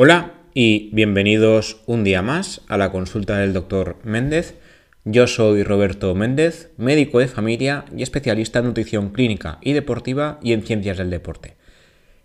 Hola 0.00 0.30
y 0.54 0.90
bienvenidos 0.92 1.82
un 1.86 2.04
día 2.04 2.22
más 2.22 2.60
a 2.68 2.76
la 2.76 2.92
consulta 2.92 3.38
del 3.38 3.52
doctor 3.52 3.96
Méndez. 4.04 4.54
Yo 5.04 5.26
soy 5.26 5.64
Roberto 5.64 6.14
Méndez, 6.14 6.70
médico 6.76 7.18
de 7.18 7.26
familia 7.26 7.84
y 7.96 8.04
especialista 8.04 8.60
en 8.60 8.66
nutrición 8.66 9.08
clínica 9.08 9.58
y 9.60 9.72
deportiva 9.72 10.38
y 10.40 10.52
en 10.52 10.62
ciencias 10.62 10.98
del 10.98 11.10
deporte. 11.10 11.56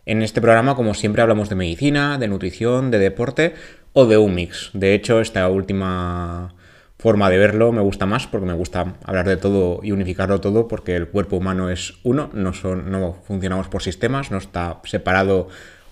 En 0.06 0.21
este 0.21 0.39
programa, 0.39 0.75
como 0.75 0.94
siempre, 0.94 1.24
hablamos 1.24 1.50
de 1.50 1.56
medicina, 1.56 2.20
de 2.20 2.28
nutrición, 2.28 2.92
de 2.92 3.00
deporte 3.00 3.56
o 3.94 4.05
de 4.05 4.20
un 4.20 4.36
mix. 4.36 4.70
De 4.74 4.94
hecho, 4.94 5.20
esta 5.20 5.50
última 5.50 6.54
forma 7.00 7.32
de 7.32 7.40
verlo 7.40 7.71
me 7.71 7.82
gusta 7.82 8.05
más 8.05 8.28
porque 8.28 8.46
me 8.46 8.54
gusta 8.54 8.98
hablar 9.04 9.28
de 9.28 9.38
todo 9.38 9.80
y 9.82 9.94
unificarlo 9.94 10.40
todo 10.42 10.68
porque 10.68 10.96
el 10.96 11.08
cuerpo 11.08 11.38
humano 11.38 11.71
es 11.71 11.96
uno, 12.04 12.30
no, 12.33 12.54
son, 12.54 12.92
no 12.92 13.14
funcionamos 13.25 13.68
por 13.68 13.82
sistemas, 13.82 14.30
no 14.30 14.38
está 14.38 14.80
separado 14.83 15.47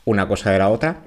una 0.05 0.27
cosa 0.27 0.52
de 0.52 0.60
la 0.60 0.70
otra. 0.70 0.98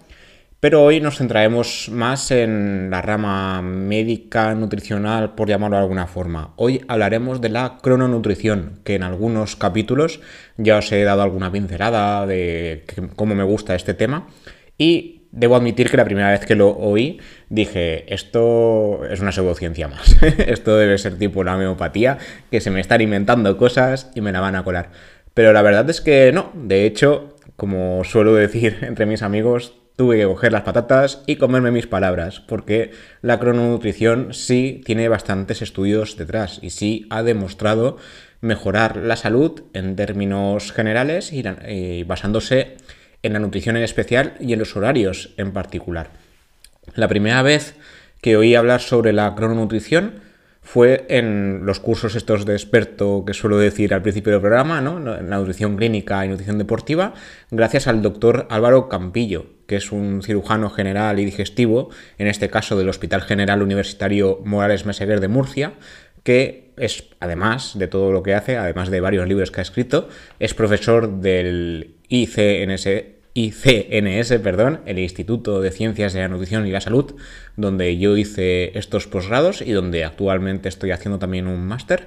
Pero 0.65 0.83
hoy 0.83 0.99
nos 0.99 1.19
centraremos 1.19 1.91
más 1.93 2.31
en 2.31 2.89
la 2.91 3.03
rama 3.03 3.61
médica, 3.61 4.55
nutricional, 4.55 5.35
por 5.35 5.47
llamarlo 5.47 5.77
de 5.77 5.83
alguna 5.83 6.07
forma. 6.07 6.55
Hoy 6.57 6.83
hablaremos 6.89 7.43
de 7.43 7.51
la 7.51 7.77
crononutrición, 7.83 8.81
que 8.83 8.95
en 8.95 9.03
algunos 9.03 9.57
capítulos 9.57 10.21
ya 10.57 10.79
os 10.79 10.91
he 10.91 11.05
dado 11.05 11.21
alguna 11.21 11.53
pincelada 11.53 12.27
de 12.27 12.83
cómo 13.15 13.35
me 13.35 13.45
gusta 13.45 13.75
este 13.75 13.93
tema. 13.93 14.27
Y 14.79 15.27
debo 15.33 15.55
admitir 15.57 15.91
que 15.91 15.99
la 15.99 16.07
primera 16.07 16.31
vez 16.31 16.47
que 16.47 16.55
lo 16.55 16.71
oí 16.71 17.21
dije, 17.51 18.07
esto 18.15 19.05
es 19.05 19.21
una 19.21 19.33
pseudociencia 19.33 19.89
más. 19.89 20.17
esto 20.23 20.79
debe 20.79 20.97
ser 20.97 21.19
tipo 21.19 21.45
la 21.45 21.57
homeopatía, 21.57 22.17
que 22.51 22.63
se 22.63 22.71
me 22.71 22.81
están 22.81 23.03
inventando 23.03 23.59
cosas 23.59 24.11
y 24.15 24.23
me 24.23 24.33
la 24.33 24.41
van 24.41 24.57
a 24.57 24.65
colar. 24.65 24.93
Pero 25.35 25.53
la 25.53 25.61
verdad 25.61 25.91
es 25.91 26.01
que 26.01 26.33
no. 26.33 26.53
De 26.55 26.87
hecho, 26.87 27.37
como 27.57 28.03
suelo 28.05 28.33
decir 28.33 28.79
entre 28.83 29.05
mis 29.05 29.21
amigos, 29.21 29.84
tuve 29.97 30.19
que 30.19 30.25
coger 30.25 30.53
las 30.53 30.63
patatas 30.63 31.23
y 31.27 31.37
comerme 31.37 31.71
mis 31.71 31.87
palabras, 31.87 32.41
porque 32.41 32.91
la 33.23 33.39
crononutrición 33.39 34.35
sí 34.35 34.83
tiene 34.85 35.09
bastantes 35.09 35.63
estudios 35.63 36.17
detrás 36.17 36.59
y 36.63 36.71
sí 36.71 37.07
ha 37.11 37.23
demostrado 37.23 37.99
mejorar 38.41 38.97
la 38.97 39.17
salud 39.17 39.63
en 39.73 39.97
términos 39.97 40.73
generales 40.73 41.33
y, 41.33 42.03
basándose 42.05 42.77
en 43.23 43.33
la 43.33 43.39
nutrición 43.39 43.77
en 43.77 43.85
especial 43.85 44.35
y 44.41 44.53
en 44.53 44.59
los 44.59 44.77
horarios 44.77 45.33
en 45.37 45.53
particular. 45.53 46.11
La 46.95 47.09
primera 47.09 47.43
vez 47.43 47.75
que 48.21 48.37
oí 48.37 48.55
hablar 48.55 48.81
sobre 48.81 49.13
la 49.13 49.35
crononutrición 49.35 50.23
fue 50.61 51.07
en 51.09 51.65
los 51.65 51.79
cursos 51.79 52.17
estos 52.17 52.45
de 52.45 52.55
experto 52.55 53.25
que 53.27 53.35
suelo 53.35 53.59
decir 53.59 53.95
al 53.95 54.03
principio 54.03 54.33
del 54.33 54.41
programa, 54.41 54.81
¿no? 54.81 54.99
la 54.99 55.39
nutrición 55.39 55.77
clínica 55.77 56.25
y 56.25 56.29
nutrición 56.29 56.59
deportiva, 56.59 57.15
gracias 57.51 57.87
al 57.87 58.03
doctor 58.03 58.47
Álvaro 58.51 58.89
Campillo, 58.89 59.54
que 59.67 59.77
es 59.77 59.93
un 59.93 60.23
cirujano 60.23 60.71
general 60.71 61.19
y 61.19 61.25
digestivo, 61.25 61.91
en 62.19 62.27
este 62.27 62.51
caso 62.51 62.77
del 62.77 62.89
Hospital 62.89 63.23
General 63.23 63.63
Universitario 63.63 64.41
Morales 64.45 64.87
Meseguer 64.87 65.21
de 65.21 65.29
Murcia, 65.29 65.75
que 66.23 66.73
es, 66.77 67.05
además 67.21 67.79
de 67.79 67.87
todo 67.87 68.11
lo 68.11 68.23
que 68.23 68.35
hace, 68.35 68.57
además 68.57 68.91
de 68.91 69.01
varios 69.01 69.29
libros 69.29 69.51
que 69.51 69.61
ha 69.61 69.63
escrito, 69.63 70.09
es 70.41 70.55
profesor 70.55 71.21
del 71.21 71.97
ICNS, 72.09 72.89
ICNS, 73.35 74.39
perdón, 74.43 74.81
el 74.87 74.99
Instituto 74.99 75.61
de 75.61 75.71
Ciencias 75.71 76.13
de 76.13 76.21
la 76.21 76.29
Nutrición 76.29 76.67
y 76.67 76.71
la 76.71 76.81
Salud, 76.81 77.17
donde 77.57 77.99
yo 77.99 78.17
hice 78.17 78.77
estos 78.79 79.07
posgrados 79.07 79.61
y 79.61 79.73
donde 79.73 80.05
actualmente 80.05 80.69
estoy 80.69 80.93
haciendo 80.93 81.19
también 81.19 81.49
un 81.49 81.67
máster. 81.67 82.07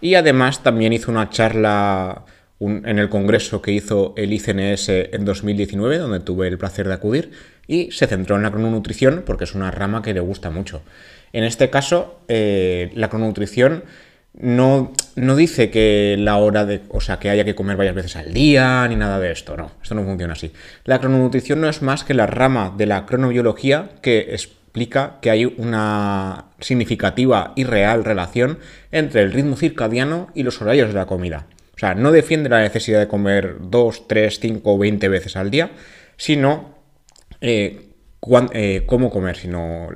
Y 0.00 0.14
además 0.14 0.62
también 0.62 0.92
hizo 0.92 1.10
una 1.10 1.30
charla 1.30 2.24
en 2.60 2.98
el 2.98 3.08
congreso 3.08 3.60
que 3.60 3.72
hizo 3.72 4.14
el 4.16 4.32
ICNS 4.32 4.88
en 4.88 5.24
2019, 5.24 5.98
donde 5.98 6.20
tuve 6.20 6.48
el 6.48 6.58
placer 6.58 6.88
de 6.88 6.94
acudir, 6.94 7.32
y 7.66 7.90
se 7.90 8.06
centró 8.06 8.36
en 8.36 8.42
la 8.42 8.50
crononutrición 8.50 9.22
porque 9.26 9.44
es 9.44 9.54
una 9.54 9.70
rama 9.70 10.02
que 10.02 10.14
le 10.14 10.20
gusta 10.20 10.50
mucho. 10.50 10.82
En 11.32 11.44
este 11.44 11.68
caso, 11.68 12.20
eh, 12.28 12.90
la 12.94 13.08
crononutrición 13.08 13.84
no, 14.38 14.92
no, 15.16 15.34
dice 15.34 15.70
que 15.70 16.16
la 16.18 16.36
hora 16.36 16.66
de. 16.66 16.82
O 16.90 17.00
sea, 17.00 17.18
que 17.18 17.30
haya 17.30 17.44
que 17.44 17.54
comer 17.54 17.76
varias 17.76 17.94
veces 17.94 18.16
al 18.16 18.34
día, 18.34 18.86
ni 18.88 18.96
nada 18.96 19.18
de 19.18 19.32
esto. 19.32 19.56
No, 19.56 19.72
esto 19.82 19.94
no 19.94 20.04
funciona 20.04 20.34
así. 20.34 20.52
La 20.84 20.98
crononutrición 20.98 21.60
no 21.60 21.68
es 21.68 21.80
más 21.80 22.04
que 22.04 22.14
la 22.14 22.26
rama 22.26 22.72
de 22.76 22.86
la 22.86 23.06
cronobiología 23.06 23.90
que 24.02 24.18
explica 24.30 25.16
que 25.22 25.30
hay 25.30 25.46
una 25.46 26.46
significativa 26.60 27.52
y 27.56 27.64
real 27.64 28.04
relación 28.04 28.58
entre 28.92 29.22
el 29.22 29.32
ritmo 29.32 29.56
circadiano 29.56 30.28
y 30.34 30.42
los 30.42 30.60
horarios 30.60 30.88
de 30.88 30.94
la 30.94 31.06
comida. 31.06 31.46
O 31.76 31.78
sea, 31.78 31.94
no 31.94 32.10
defiende 32.10 32.48
la 32.48 32.62
necesidad 32.62 32.98
de 32.98 33.06
comer 33.06 33.56
2, 33.60 34.08
3, 34.08 34.40
5 34.40 34.72
o 34.72 34.78
20 34.78 35.08
veces 35.10 35.36
al 35.36 35.50
día, 35.50 35.70
sino 36.16 36.74
eh, 37.42 37.86
eh, 38.52 38.82
cómo 38.86 39.10
comer, 39.10 39.36
sino 39.36 39.88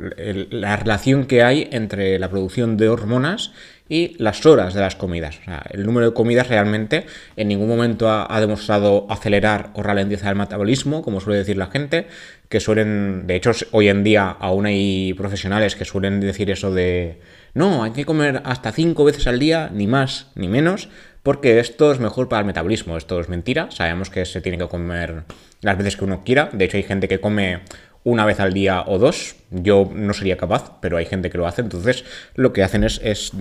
la 0.51 0.77
relación 0.77 1.25
que 1.25 1.43
hay 1.43 1.69
entre 1.73 2.19
la 2.19 2.29
producción 2.29 2.77
de 2.77 2.91
hormonas 2.91 3.53
y 3.89 4.15
las 4.19 4.45
horas 4.45 4.75
de 4.75 4.81
las 4.83 4.95
comidas. 4.95 5.39
O 5.41 5.45
sea, 5.45 5.65
el 5.71 5.85
número 5.85 6.11
de 6.11 6.15
comidas 6.15 6.49
realmente 6.49 7.07
en 7.37 7.49
ningún 7.49 7.69
momento 7.69 8.09
ha, 8.09 8.33
ha, 8.33 8.41
demostrado 8.41 9.07
acelerar 9.09 9.71
o 9.75 9.83
ralentizar 9.83 10.31
el 10.33 10.39
metabolismo, 10.39 11.03
como 11.03 11.19
suele 11.19 11.39
decir 11.39 11.57
la 11.57 11.69
gente, 11.69 12.07
que 12.51 12.61
suelen, 12.61 13.27
de 13.27 13.37
hecho, 13.37 13.53
hoy 13.73 13.89
en 13.89 14.05
día 14.05 14.29
aún 14.29 14.67
hay 14.67 15.15
profesionales 15.15 15.75
que 15.75 15.85
suelen 15.85 16.21
decir 16.21 16.51
eso 16.51 16.73
de, 16.73 17.21
no, 17.55 17.83
hay 17.83 17.91
que 17.91 18.05
comer 18.05 18.43
hasta 18.45 18.71
5 18.71 19.05
veces 19.05 19.27
al 19.27 19.41
día, 19.41 19.71
ni 19.73 19.87
más 19.87 20.31
ni 20.37 20.47
menos, 20.47 20.89
porque 21.23 21.61
esto 21.61 21.93
es 21.93 21.99
mejor 21.99 22.29
para 22.29 22.41
el 22.41 22.47
metabolismo. 22.47 22.97
Esto 22.97 23.21
es 23.21 23.29
mentira. 23.29 23.71
Sabemos 23.71 24.11
que 24.11 24.25
se 24.25 24.41
tiene 24.41 24.59
que 24.59 24.69
comer 24.69 25.25
las 25.61 25.77
veces 25.77 25.97
que 25.97 26.05
uno 26.05 26.23
quiera. 26.25 26.51
De 26.53 26.65
hecho, 26.65 26.77
hay 26.77 26.83
gente 26.83 27.09
que 27.09 27.21
come 27.21 27.61
una 28.05 28.25
vez 28.25 28.41
al 28.41 28.53
día 28.53 28.85
o 28.87 28.99
dos. 28.99 29.37
Yo 29.51 29.91
no 29.95 30.15
sería 30.15 30.37
capaz, 30.37 30.79
pero 30.81 30.97
hay 30.97 31.07
gente 31.07 31.31
que 31.31 31.39
lo 31.39 31.47
hace. 31.47 31.63
Entonces, 31.63 32.05
lo 32.35 32.53
que 32.53 32.63
hacen 32.63 32.85
es, 32.85 33.01
es 33.05 33.33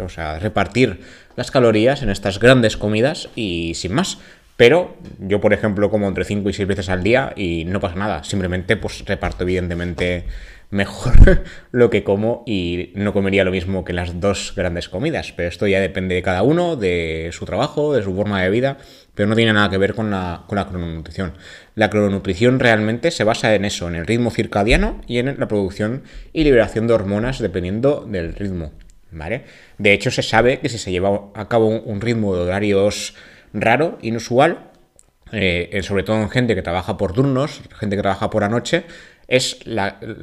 o 0.00 0.08
sea, 0.08 0.38
repartir 0.38 1.00
las 1.36 1.50
calorías 1.50 2.02
en 2.02 2.10
estas 2.10 2.38
grandes 2.38 2.76
comidas 2.76 3.28
y 3.34 3.72
sin 3.74 3.94
más. 3.94 4.18
Pero 4.56 4.96
yo, 5.20 5.40
por 5.40 5.52
ejemplo, 5.52 5.88
como 5.88 6.08
entre 6.08 6.24
5 6.24 6.50
y 6.50 6.52
6 6.52 6.68
veces 6.68 6.88
al 6.88 7.04
día 7.04 7.32
y 7.36 7.64
no 7.64 7.80
pasa 7.80 7.94
nada. 7.94 8.24
Simplemente, 8.24 8.76
pues 8.76 9.04
reparto, 9.06 9.44
evidentemente, 9.44 10.24
mejor 10.70 11.44
lo 11.72 11.90
que 11.90 12.04
como 12.04 12.42
y 12.46 12.92
no 12.94 13.12
comería 13.12 13.44
lo 13.44 13.50
mismo 13.50 13.84
que 13.84 13.92
las 13.92 14.20
dos 14.20 14.52
grandes 14.56 14.88
comidas. 14.88 15.32
Pero 15.32 15.48
esto 15.48 15.66
ya 15.66 15.80
depende 15.80 16.14
de 16.14 16.22
cada 16.22 16.42
uno, 16.42 16.76
de 16.76 17.30
su 17.32 17.44
trabajo, 17.44 17.94
de 17.94 18.02
su 18.02 18.14
forma 18.14 18.42
de 18.42 18.50
vida, 18.50 18.78
pero 19.14 19.28
no 19.28 19.36
tiene 19.36 19.52
nada 19.52 19.70
que 19.70 19.78
ver 19.78 19.94
con 19.94 20.10
la, 20.10 20.44
con 20.46 20.56
la 20.56 20.66
crononutrición. 20.68 21.34
La 21.74 21.90
crononutrición 21.90 22.60
realmente 22.60 23.10
se 23.10 23.24
basa 23.24 23.54
en 23.54 23.64
eso, 23.64 23.88
en 23.88 23.94
el 23.94 24.06
ritmo 24.06 24.30
circadiano 24.30 25.00
y 25.06 25.18
en 25.18 25.38
la 25.38 25.48
producción 25.48 26.02
y 26.32 26.44
liberación 26.44 26.86
de 26.86 26.94
hormonas 26.94 27.38
dependiendo 27.38 28.06
del 28.08 28.34
ritmo. 28.34 28.72
¿Vale? 29.10 29.44
De 29.78 29.94
hecho, 29.94 30.10
se 30.10 30.22
sabe 30.22 30.60
que 30.60 30.68
si 30.68 30.76
se 30.76 30.90
lleva 30.90 31.30
a 31.34 31.48
cabo 31.48 31.68
un 31.68 32.00
ritmo 32.02 32.36
de 32.36 32.42
horarios 32.42 33.14
raro, 33.54 33.98
inusual, 34.02 34.67
eh, 35.32 35.80
sobre 35.82 36.02
todo 36.02 36.20
en 36.20 36.30
gente 36.30 36.54
que 36.54 36.62
trabaja 36.62 36.96
por 36.96 37.12
turnos, 37.12 37.62
gente 37.78 37.96
que 37.96 38.02
trabaja 38.02 38.30
por 38.30 38.44
anoche, 38.44 38.84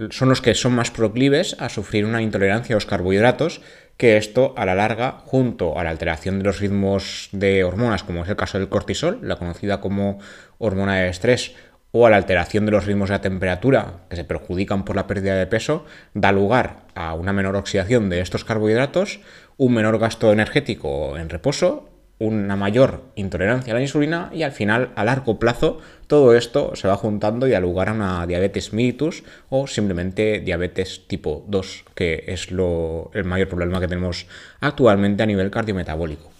son 0.10 0.30
los 0.30 0.42
que 0.42 0.56
son 0.56 0.74
más 0.74 0.90
proclives 0.90 1.56
a 1.60 1.70
sufrir 1.70 2.06
una 2.06 2.22
intolerancia 2.22 2.74
a 2.74 2.78
los 2.78 2.88
carbohidratos, 2.88 3.62
que 3.98 4.18
esto 4.18 4.54
a 4.58 4.66
la 4.66 4.76
larga, 4.76 5.20
junto 5.26 5.80
a 5.80 5.84
la 5.84 5.92
alteración 5.92 6.40
de 6.40 6.46
los 6.46 6.60
ritmos 6.60 7.30
de 7.32 7.64
hormonas, 7.64 8.04
como 8.04 8.24
es 8.24 8.30
el 8.30 8.36
caso 8.36 8.58
del 8.58 8.68
cortisol, 8.68 9.20
la 9.22 9.38
conocida 9.38 9.80
como 9.80 10.20
hormona 10.58 10.96
de 10.96 11.10
estrés, 11.10 11.56
o 11.92 12.06
a 12.06 12.10
la 12.10 12.18
alteración 12.18 12.66
de 12.66 12.74
los 12.74 12.86
ritmos 12.86 13.08
de 13.08 13.16
la 13.16 13.22
temperatura, 13.22 14.02
que 14.10 14.18
se 14.18 14.26
perjudican 14.26 14.84
por 14.84 14.98
la 14.98 15.08
pérdida 15.08 15.36
de 15.36 15.48
peso, 15.48 15.86
da 16.14 16.34
lugar 16.34 16.88
a 16.94 17.14
una 17.14 17.32
menor 17.32 17.56
oxidación 17.56 18.10
de 18.10 18.20
estos 18.20 18.44
carbohidratos, 18.44 19.22
un 19.56 19.76
menor 19.76 19.98
gasto 19.98 20.34
energético 20.34 21.18
en 21.18 21.30
reposo 21.30 21.95
una 22.18 22.56
mayor 22.56 23.04
intolerancia 23.16 23.74
a 23.74 23.76
la 23.76 23.82
insulina 23.82 24.30
y 24.34 24.44
al 24.44 24.52
final, 24.52 24.92
a 24.96 25.04
largo 25.04 25.38
plazo, 25.38 25.80
todo 26.08 26.34
esto 26.36 26.76
se 26.76 26.88
va 26.88 26.96
juntando 26.96 27.48
y 27.48 27.52
da 27.52 27.60
lugar 27.60 27.90
a 27.90 27.94
una 27.94 28.26
diabetes 28.26 28.72
mellitus 28.72 29.24
o 29.50 29.68
simplemente 29.68 30.40
diabetes 30.40 31.08
tipo 31.08 31.44
2, 31.48 31.86
que 31.94 32.24
es 32.28 32.52
lo, 32.52 33.12
el 33.14 33.26
mayor 33.26 33.50
problema 33.50 33.82
que 33.82 33.88
tenemos 33.88 34.28
actualmente 34.62 35.24
a 35.24 35.26
nivel 35.26 35.52
cardiometabólico. 35.52 36.32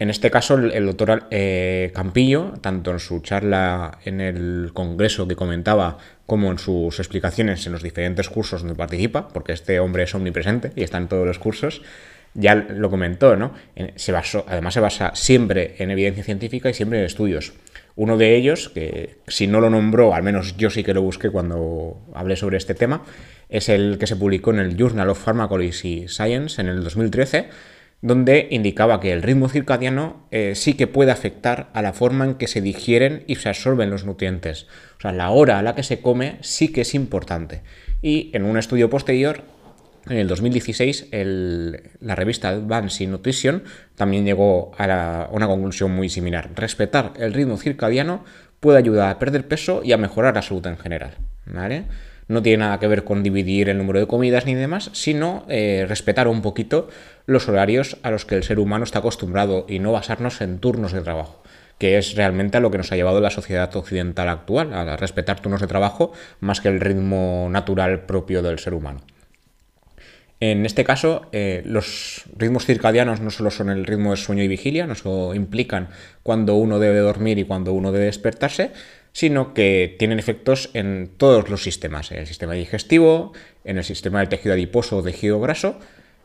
En 0.00 0.10
este 0.10 0.30
caso, 0.30 0.54
el, 0.54 0.86
doctor 0.86 1.24
eh, 1.32 1.90
Campillo, 1.92 2.52
tanto 2.60 2.92
en 2.92 3.00
su 3.00 3.20
charla 3.20 3.98
en 4.04 4.20
el 4.20 4.70
congreso 4.72 5.26
que 5.26 5.34
comentaba, 5.34 5.98
como 6.24 6.52
en 6.52 6.58
sus 6.58 7.00
explicaciones 7.00 7.66
en 7.66 7.72
los 7.72 7.82
diferentes 7.82 8.28
cursos 8.28 8.60
donde 8.60 8.76
participa, 8.76 9.26
porque 9.28 9.52
este 9.52 9.80
hombre 9.80 10.04
es 10.04 10.14
omnipresente 10.14 10.72
y 10.76 10.84
está 10.84 10.98
en 10.98 11.08
todos 11.08 11.26
los 11.26 11.40
cursos, 11.40 11.82
ya 12.34 12.54
lo 12.54 12.90
comentó, 12.90 13.36
¿no? 13.36 13.52
Se 13.96 14.12
basó, 14.12 14.44
además 14.48 14.74
se 14.74 14.80
basa 14.80 15.12
siempre 15.14 15.76
en 15.78 15.90
evidencia 15.90 16.24
científica 16.24 16.70
y 16.70 16.74
siempre 16.74 16.98
en 16.98 17.04
estudios. 17.04 17.52
Uno 17.96 18.16
de 18.16 18.36
ellos, 18.36 18.68
que 18.68 19.16
si 19.26 19.48
no 19.48 19.60
lo 19.60 19.70
nombró, 19.70 20.14
al 20.14 20.22
menos 20.22 20.56
yo 20.56 20.70
sí 20.70 20.84
que 20.84 20.94
lo 20.94 21.02
busqué 21.02 21.30
cuando 21.30 22.00
hablé 22.14 22.36
sobre 22.36 22.56
este 22.56 22.74
tema, 22.74 23.02
es 23.48 23.68
el 23.68 23.98
que 23.98 24.06
se 24.06 24.14
publicó 24.14 24.52
en 24.52 24.60
el 24.60 24.76
Journal 24.76 25.10
of 25.10 25.24
Pharmacology 25.24 26.06
Science 26.06 26.60
en 26.60 26.68
el 26.68 26.84
2013, 26.84 27.48
donde 28.00 28.46
indicaba 28.50 29.00
que 29.00 29.12
el 29.12 29.22
ritmo 29.22 29.48
circadiano 29.48 30.28
eh, 30.30 30.52
sí 30.54 30.74
que 30.74 30.86
puede 30.86 31.10
afectar 31.10 31.70
a 31.72 31.82
la 31.82 31.92
forma 31.92 32.24
en 32.24 32.34
que 32.34 32.46
se 32.46 32.60
digieren 32.60 33.24
y 33.26 33.34
se 33.34 33.48
absorben 33.48 33.90
los 33.90 34.04
nutrientes. 34.04 34.68
O 34.98 35.00
sea, 35.00 35.12
la 35.12 35.30
hora 35.30 35.58
a 35.58 35.62
la 35.62 35.74
que 35.74 35.82
se 35.82 36.00
come 36.00 36.36
sí 36.40 36.68
que 36.68 36.82
es 36.82 36.94
importante. 36.94 37.62
Y 38.00 38.30
en 38.32 38.44
un 38.44 38.58
estudio 38.58 38.88
posterior, 38.88 39.42
en 40.08 40.16
el 40.16 40.28
2016, 40.28 41.08
la 41.12 42.14
revista 42.14 42.48
Advanced 42.48 43.08
Nutrition 43.08 43.62
también 43.94 44.24
llegó 44.24 44.72
a, 44.78 45.28
una 45.32 45.46
conclusión 45.46 45.90
muy 45.90 46.08
similar. 46.08 46.50
Respetar 46.54 47.12
el 47.18 47.34
ritmo 47.34 47.56
circadiano 47.56 48.24
puede 48.60 48.78
ayudar 48.78 49.10
a 49.10 49.18
perder 49.18 49.46
peso 49.46 49.82
y 49.84 49.92
a 49.92 49.98
mejorar 49.98 50.34
la 50.34 50.42
salud 50.42 50.66
en 50.66 50.78
general. 50.78 51.14
no 52.28 52.42
tiene 52.42 52.58
nada 52.64 52.78
que 52.78 52.88
ver 52.88 53.04
con 53.04 53.22
dividir 53.22 53.68
el 53.68 53.78
número 53.78 54.00
de 54.00 54.06
comidas 54.06 54.46
ni 54.46 54.54
demás, 54.54 54.90
sino 54.92 55.44
eh, 55.48 55.86
respetar 55.88 56.28
un 56.28 56.42
poquito 56.42 56.88
los 57.26 57.48
horarios 57.48 57.98
a 58.02 58.10
los 58.10 58.24
que 58.24 58.34
el 58.34 58.44
ser 58.44 58.58
humano 58.58 58.84
está 58.84 58.98
acostumbrado 58.98 59.66
y 59.68 59.78
no 59.78 59.92
basarnos 59.92 60.40
en 60.40 60.58
turnos 60.58 60.92
de 60.92 61.00
trabajo 61.00 61.42
que 61.78 61.96
es 61.96 62.16
realmente 62.16 62.56
a 62.56 62.60
lo 62.60 62.72
que 62.72 62.78
nos 62.78 62.90
ha 62.90 62.96
llevado 62.96 63.20
la 63.20 63.30
sociedad 63.30 63.74
occidental 63.76 64.28
actual, 64.28 64.74
a 64.74 64.96
respetar 64.96 65.38
turnos 65.38 65.60
de 65.60 65.68
trabajo 65.68 66.12
más 66.40 66.60
que 66.60 66.68
el 66.68 66.80
ritmo 66.80 67.46
natural 67.50 68.00
propio 68.00 68.42
del 68.42 68.58
ser 68.58 68.74
humano. 68.74 69.00
En 70.40 70.64
este 70.66 70.84
caso, 70.84 71.26
eh, 71.32 71.62
los 71.64 72.24
ritmos 72.36 72.64
circadianos 72.64 73.20
no 73.20 73.30
solo 73.30 73.50
son 73.50 73.70
el 73.70 73.84
ritmo 73.84 74.12
de 74.12 74.16
sueño 74.16 74.44
y 74.44 74.48
vigilia, 74.48 74.86
no 74.86 74.94
solo 74.94 75.34
implican 75.34 75.88
cuando 76.22 76.54
uno 76.54 76.78
debe 76.78 76.98
dormir 76.98 77.38
y 77.38 77.44
cuando 77.44 77.72
uno 77.72 77.90
debe 77.90 78.04
despertarse, 78.04 78.70
sino 79.12 79.52
que 79.52 79.96
tienen 79.98 80.20
efectos 80.20 80.70
en 80.74 81.10
todos 81.16 81.48
los 81.48 81.64
sistemas, 81.64 82.12
en 82.12 82.18
el 82.18 82.26
sistema 82.28 82.52
digestivo, 82.52 83.32
en 83.64 83.78
el 83.78 83.84
sistema 83.84 84.20
del 84.20 84.28
tejido 84.28 84.54
adiposo 84.54 84.98
o 84.98 85.02
tejido 85.02 85.40
graso 85.40 85.80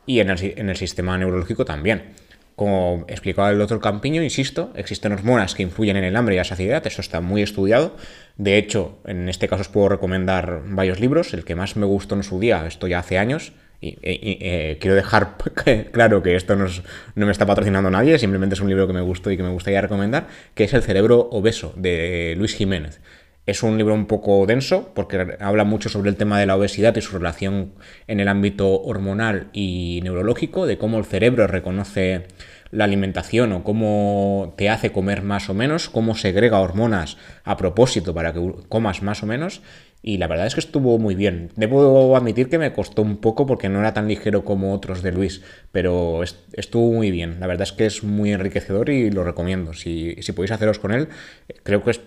y 0.06 0.20
en 0.20 0.30
el, 0.30 0.78
sistema 0.78 1.18
neurológico 1.18 1.66
también. 1.66 2.14
Como 2.56 3.06
explicaba 3.08 3.50
el 3.50 3.58
doctor 3.58 3.80
Campiño, 3.80 4.22
insisto, 4.22 4.72
existen 4.76 5.12
hormonas 5.12 5.56
que 5.56 5.64
influyen 5.64 5.98
en 5.98 6.04
el 6.04 6.16
hambre 6.16 6.36
y 6.36 6.38
la 6.38 6.44
saciedad, 6.44 6.86
eso 6.86 7.02
está 7.02 7.20
muy 7.20 7.42
estudiado. 7.42 7.96
De 8.38 8.60
hecho, 8.60 9.00
en 9.06 9.28
este 9.28 9.48
caso 9.48 9.62
os 9.62 9.70
puedo 9.70 9.90
recomendar 9.90 10.62
varios 10.68 11.00
libros. 11.00 11.34
El 11.34 11.46
que 11.46 11.56
más 11.56 11.76
me 11.76 11.88
gustó 11.88 12.14
en 12.14 12.22
su 12.22 12.40
día, 12.40 12.64
esto 12.68 12.86
ya 12.86 13.00
hace 13.00 13.18
años, 13.18 13.54
y, 13.84 13.98
eh, 14.02 14.78
quiero 14.80 14.96
dejar 14.96 15.36
claro 15.92 16.24
que 16.24 16.36
esto 16.36 16.56
no, 16.56 16.68
me 17.16 17.32
está 17.32 17.46
patrocinando 17.46 17.90
nadie, 17.90 18.18
simplemente 18.18 18.56
es 18.56 18.62
un 18.62 18.70
libro 18.70 18.88
que 18.88 18.94
me 18.94 19.02
gustó 19.02 19.30
y 19.32 19.38
que 19.38 19.44
me 19.44 19.50
gustaría 19.50 19.82
recomendar, 19.82 20.28
que 20.56 20.64
es 20.64 20.74
El 20.74 20.84
cerebro 20.84 21.30
obeso 21.32 21.74
de 21.76 22.36
Luis 22.38 22.56
Jiménez. 22.56 23.02
Es 23.46 23.62
un 23.62 23.78
libro 23.78 23.94
un 23.94 24.06
poco 24.06 24.46
denso 24.46 24.94
porque 24.96 25.36
habla 25.42 25.66
mucho 25.66 25.90
sobre 25.90 26.10
el 26.10 26.16
tema 26.16 26.40
de 26.40 26.46
la 26.46 26.56
obesidad 26.56 26.96
y 26.96 27.02
su 27.02 27.18
relación 27.18 27.74
en 28.08 28.22
el 28.22 28.30
ámbito 28.30 28.82
hormonal 28.82 29.50
y 29.52 30.00
neurológico, 30.02 30.66
de 30.66 30.78
cómo 30.78 30.98
el 30.98 31.04
cerebro 31.04 31.46
reconoce 31.48 32.28
la 32.72 32.86
alimentación 32.86 33.52
o 33.52 33.64
cómo 33.64 34.54
te 34.58 34.70
hace 34.70 34.94
comer 34.94 35.24
más 35.24 35.50
o 35.50 35.54
menos, 35.54 35.90
cómo 35.90 36.16
segrega 36.16 36.60
hormonas 36.60 37.18
a 37.44 37.58
propósito 37.58 38.14
para 38.14 38.32
que 38.32 38.40
comas 38.70 39.04
más 39.04 39.24
o 39.24 39.26
menos 39.26 39.62
y 40.06 40.18
la 40.18 40.28
verdad 40.28 40.46
es 40.46 40.54
que 40.54 40.60
estuvo 40.60 41.00
muy 41.00 41.16
bien. 41.16 41.50
Debo 41.56 42.18
admitir 42.18 42.50
que 42.50 42.58
me 42.58 42.74
costó 42.74 43.02
un 43.02 43.18
poco 43.18 43.46
porque 43.48 43.70
no 43.70 43.80
era 43.80 43.94
tan 43.94 44.10
ligero 44.10 44.44
como 44.44 44.74
otros 44.74 45.02
de 45.02 45.14
Luis, 45.14 45.42
pero 45.72 46.22
estuvo 46.24 46.92
muy 46.92 47.10
bien. 47.10 47.40
La 47.40 47.48
verdad 47.48 47.64
es 47.64 47.72
que 47.72 47.86
es 47.86 48.04
muy 48.04 48.34
enriquecedor 48.34 48.90
y 48.90 49.10
lo 49.12 49.24
recomiendo. 49.24 49.74
Si, 49.74 50.14
podéis 50.36 50.52
haceros 50.52 50.78
con 50.78 50.92
él, 50.92 51.08
creo 51.64 51.82
que 51.84 51.92
es, 51.92 52.02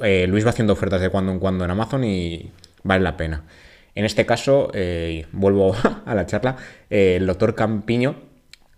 eh, 0.00 0.26
Luis 0.26 0.44
va 0.44 0.50
haciendo 0.50 0.72
ofertas 0.72 1.00
de 1.00 1.10
cuando 1.10 1.30
en 1.30 1.38
cuando 1.38 1.64
en 1.64 1.70
Amazon 1.70 2.02
y 2.02 2.50
vale 2.82 3.04
la 3.04 3.16
pena. 3.16 3.44
En 3.94 4.04
este 4.04 4.26
caso, 4.26 4.72
eh, 4.74 5.26
vuelvo 5.30 5.76
a 6.04 6.14
la 6.16 6.26
charla, 6.26 6.56
eh, 6.90 7.16
el 7.16 7.26
doctor 7.26 7.54
Campiño 7.54 8.31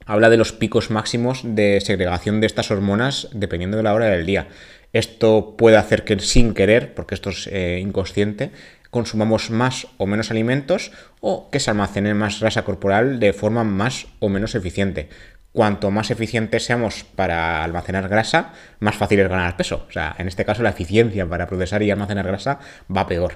habla 0.07 0.31
de 0.31 0.37
los 0.37 0.53
picos 0.53 0.91
máximos 0.91 1.41
de 1.45 1.81
segregación 1.81 2.41
de 2.41 2.47
estas 2.47 2.71
hormonas 2.71 3.29
dependiendo 3.33 3.77
de 3.77 3.83
la 3.83 3.95
hora 3.95 4.07
del 4.07 4.27
día. 4.27 4.49
Esto 4.93 5.57
puede 5.57 5.77
hacer 5.77 6.05
que 6.05 6.19
sin 6.21 6.55
querer, 6.55 6.95
porque 6.95 7.15
esto 7.15 7.31
es 7.31 7.49
eh, 7.49 7.81
inconsciente, 7.83 8.53
consumamos 8.91 9.51
más 9.51 9.89
o 9.97 10.07
menos 10.07 10.31
alimentos 10.31 10.93
o 11.21 11.51
que 11.51 11.59
se 11.59 11.71
almacene 11.71 12.15
más 12.15 12.39
grasa 12.39 12.65
corporal 12.65 13.19
de 13.19 13.33
forma 13.33 13.65
más 13.65 14.07
o 14.21 14.29
menos 14.29 14.55
eficiente. 14.55 15.09
Cuanto 15.51 15.91
más 15.91 16.11
eficientes 16.11 16.65
seamos 16.65 17.05
para 17.05 17.65
almacenar 17.65 18.09
grasa, 18.09 18.53
más 18.81 18.97
fácil 18.97 19.21
es 19.21 19.29
ganar 19.29 19.57
peso. 19.57 19.87
O 19.89 19.93
sea, 19.93 20.15
en 20.19 20.29
este 20.29 20.45
caso 20.45 20.63
la 20.63 20.71
eficiencia 20.71 21.27
para 21.29 21.47
procesar 21.47 21.83
y 21.83 21.91
almacenar 21.91 22.27
grasa 22.27 22.61
va 22.89 23.07
peor. 23.07 23.35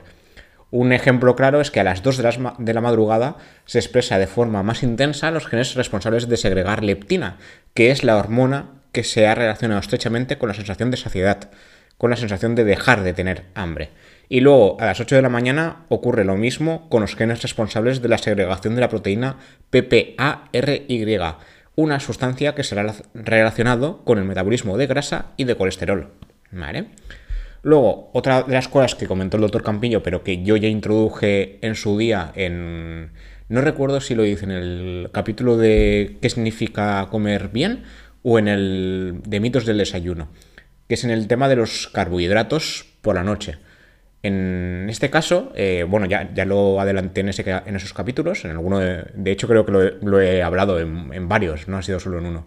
Un 0.71 0.93
ejemplo 0.93 1.35
claro 1.35 1.61
es 1.61 1.71
que 1.71 1.81
a 1.81 1.85
las 1.85 2.03
2 2.03 2.19
de, 2.59 2.75
la 2.75 2.81
madrugada 2.81 3.37
se 3.65 3.79
expresa 3.79 4.19
de 4.19 4.27
forma 4.27 4.63
más 4.63 4.83
intensa 4.83 5.31
los 5.31 5.47
genes 5.47 5.75
responsables 5.75 6.29
de 6.29 6.37
segregar 6.37 6.85
leptina, 6.85 7.39
que 7.73 7.91
es 7.91 8.05
la 8.05 8.17
hormona 8.17 8.67
que 8.93 9.03
se 9.03 9.27
ha 9.27 9.35
relacionado 9.35 9.81
estrechamente 9.81 10.37
con 10.37 10.49
la 10.49 10.55
sensación 10.55 10.91
de 10.91 10.99
saciedad, 10.99 11.51
con 11.97 12.11
la 12.11 12.17
sensación 12.17 12.55
de 12.55 12.65
dejar 12.65 13.03
de 13.03 13.15
tener 13.15 13.45
hambre. 13.55 13.91
Y 14.29 14.41
luego, 14.41 14.77
a 14.79 14.85
las 14.85 15.01
8 15.01 15.17
de 15.17 15.23
la 15.23 15.31
mañana, 15.31 15.85
ocurre 15.89 16.25
lo 16.25 16.37
mismo 16.37 16.89
con 16.91 17.01
los 17.01 17.17
genes 17.17 17.41
responsables 17.41 18.03
de 18.03 18.09
la 18.09 18.19
segregación 18.19 18.75
de 18.75 18.83
la 18.83 18.91
proteína 18.91 19.37
PPARY, 19.71 21.19
una 21.77 22.01
sustancia 22.01 22.55
que 22.55 22.65
será 22.65 22.95
relacionado 23.15 24.05
con 24.05 24.19
el 24.19 24.25
metabolismo 24.25 24.77
de 24.77 24.87
grasa 24.87 25.27
y 25.39 25.45
de 25.45 25.57
colesterol. 25.57 26.11
¿Vale? 26.51 26.89
Luego, 27.63 28.11
otra 28.13 28.43
de 28.43 28.53
las 28.55 28.69
cosas 28.69 28.95
que 28.95 29.07
comentó 29.07 29.37
el 29.37 29.43
doctor 29.43 29.63
Campillo, 29.63 30.03
pero 30.03 30.23
que 30.23 30.43
yo 30.43 30.57
ya 30.57 30.69
introduje 30.69 31.59
en 31.63 31.75
su 31.75 31.99
día 31.99 32.33
en... 32.35 33.13
No 33.49 33.63
recuerdo 33.63 34.01
si 34.01 34.15
lo 34.15 34.27
hice 34.27 34.45
en 34.45 34.51
el 34.51 35.11
capítulo 35.13 35.57
de 35.57 36.19
qué 36.21 36.29
significa 36.29 37.07
comer 37.11 37.49
bien 37.49 37.85
o 38.23 38.39
en 38.39 38.47
el 38.47 39.21
de 39.27 39.41
mitos 39.41 39.65
del 39.65 39.79
desayuno, 39.79 40.29
que 40.87 40.95
es 40.95 41.05
en 41.05 41.11
el 41.11 41.29
tema 41.29 41.49
de 41.49 41.57
los 41.57 41.89
carbohidratos 41.89 42.87
por 43.01 43.15
la 43.15 43.25
noche. 43.25 43.57
En 44.23 44.87
este 44.91 45.11
caso, 45.11 45.53
eh, 45.55 45.87
bueno, 45.89 46.07
ya, 46.07 46.33
ya, 46.35 46.45
lo 46.45 46.81
adelanté 46.81 47.21
en, 47.21 47.29
en, 47.29 47.77
esos 47.77 47.93
capítulos, 47.95 48.45
en 48.45 48.51
alguno 48.51 48.81
de, 48.81 49.31
hecho 49.31 49.47
creo 49.47 49.65
que 49.65 49.73
lo, 49.73 50.21
he 50.21 50.43
hablado 50.43 50.81
en, 50.81 51.29
varios, 51.29 51.69
no 51.69 51.79
ha 51.79 51.83
sido 51.83 52.01
solo 52.01 52.19
en 52.19 52.27
uno. 52.27 52.47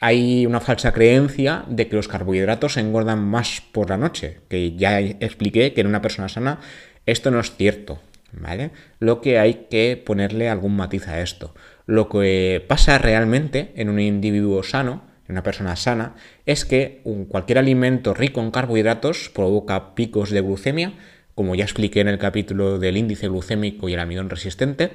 Hay 0.00 0.46
una 0.46 0.60
falsa 0.60 0.92
creencia 0.92 1.64
de 1.68 1.88
que 1.88 1.96
los 1.96 2.08
carbohidratos 2.08 2.78
engordan 2.78 3.22
más 3.22 3.62
por 3.72 3.90
la 3.90 3.98
noche, 3.98 4.38
que 4.48 4.74
ya 4.74 4.98
expliqué 4.98 5.74
que 5.74 5.82
en 5.82 5.86
una 5.86 6.00
persona 6.00 6.30
sana 6.30 6.60
esto 7.04 7.30
no 7.30 7.38
es 7.38 7.54
cierto, 7.54 8.00
¿vale? 8.32 8.70
Lo 8.98 9.20
que 9.20 9.38
hay 9.38 9.66
que 9.70 10.02
ponerle 10.02 10.48
algún 10.48 10.74
matiz 10.74 11.06
a 11.06 11.20
esto. 11.20 11.54
Lo 11.84 12.08
que 12.08 12.64
pasa 12.66 12.96
realmente 12.96 13.72
en 13.76 13.90
un 13.90 14.00
individuo 14.00 14.62
sano, 14.62 15.04
en 15.28 15.32
una 15.32 15.42
persona 15.42 15.76
sana, 15.76 16.14
es 16.46 16.64
que 16.64 17.02
cualquier 17.28 17.58
alimento 17.58 18.14
rico 18.14 18.40
en 18.40 18.50
carbohidratos 18.50 19.30
provoca 19.34 19.94
picos 19.94 20.30
de 20.30 20.40
glucemia, 20.40 20.94
como 21.34 21.54
ya 21.54 21.64
expliqué 21.64 22.00
en 22.00 22.08
el 22.08 22.18
capítulo 22.18 22.78
del 22.78 22.96
índice 22.96 23.28
glucémico 23.28 23.88
y 23.88 23.94
el 23.94 24.00
almidón 24.00 24.30
resistente, 24.30 24.92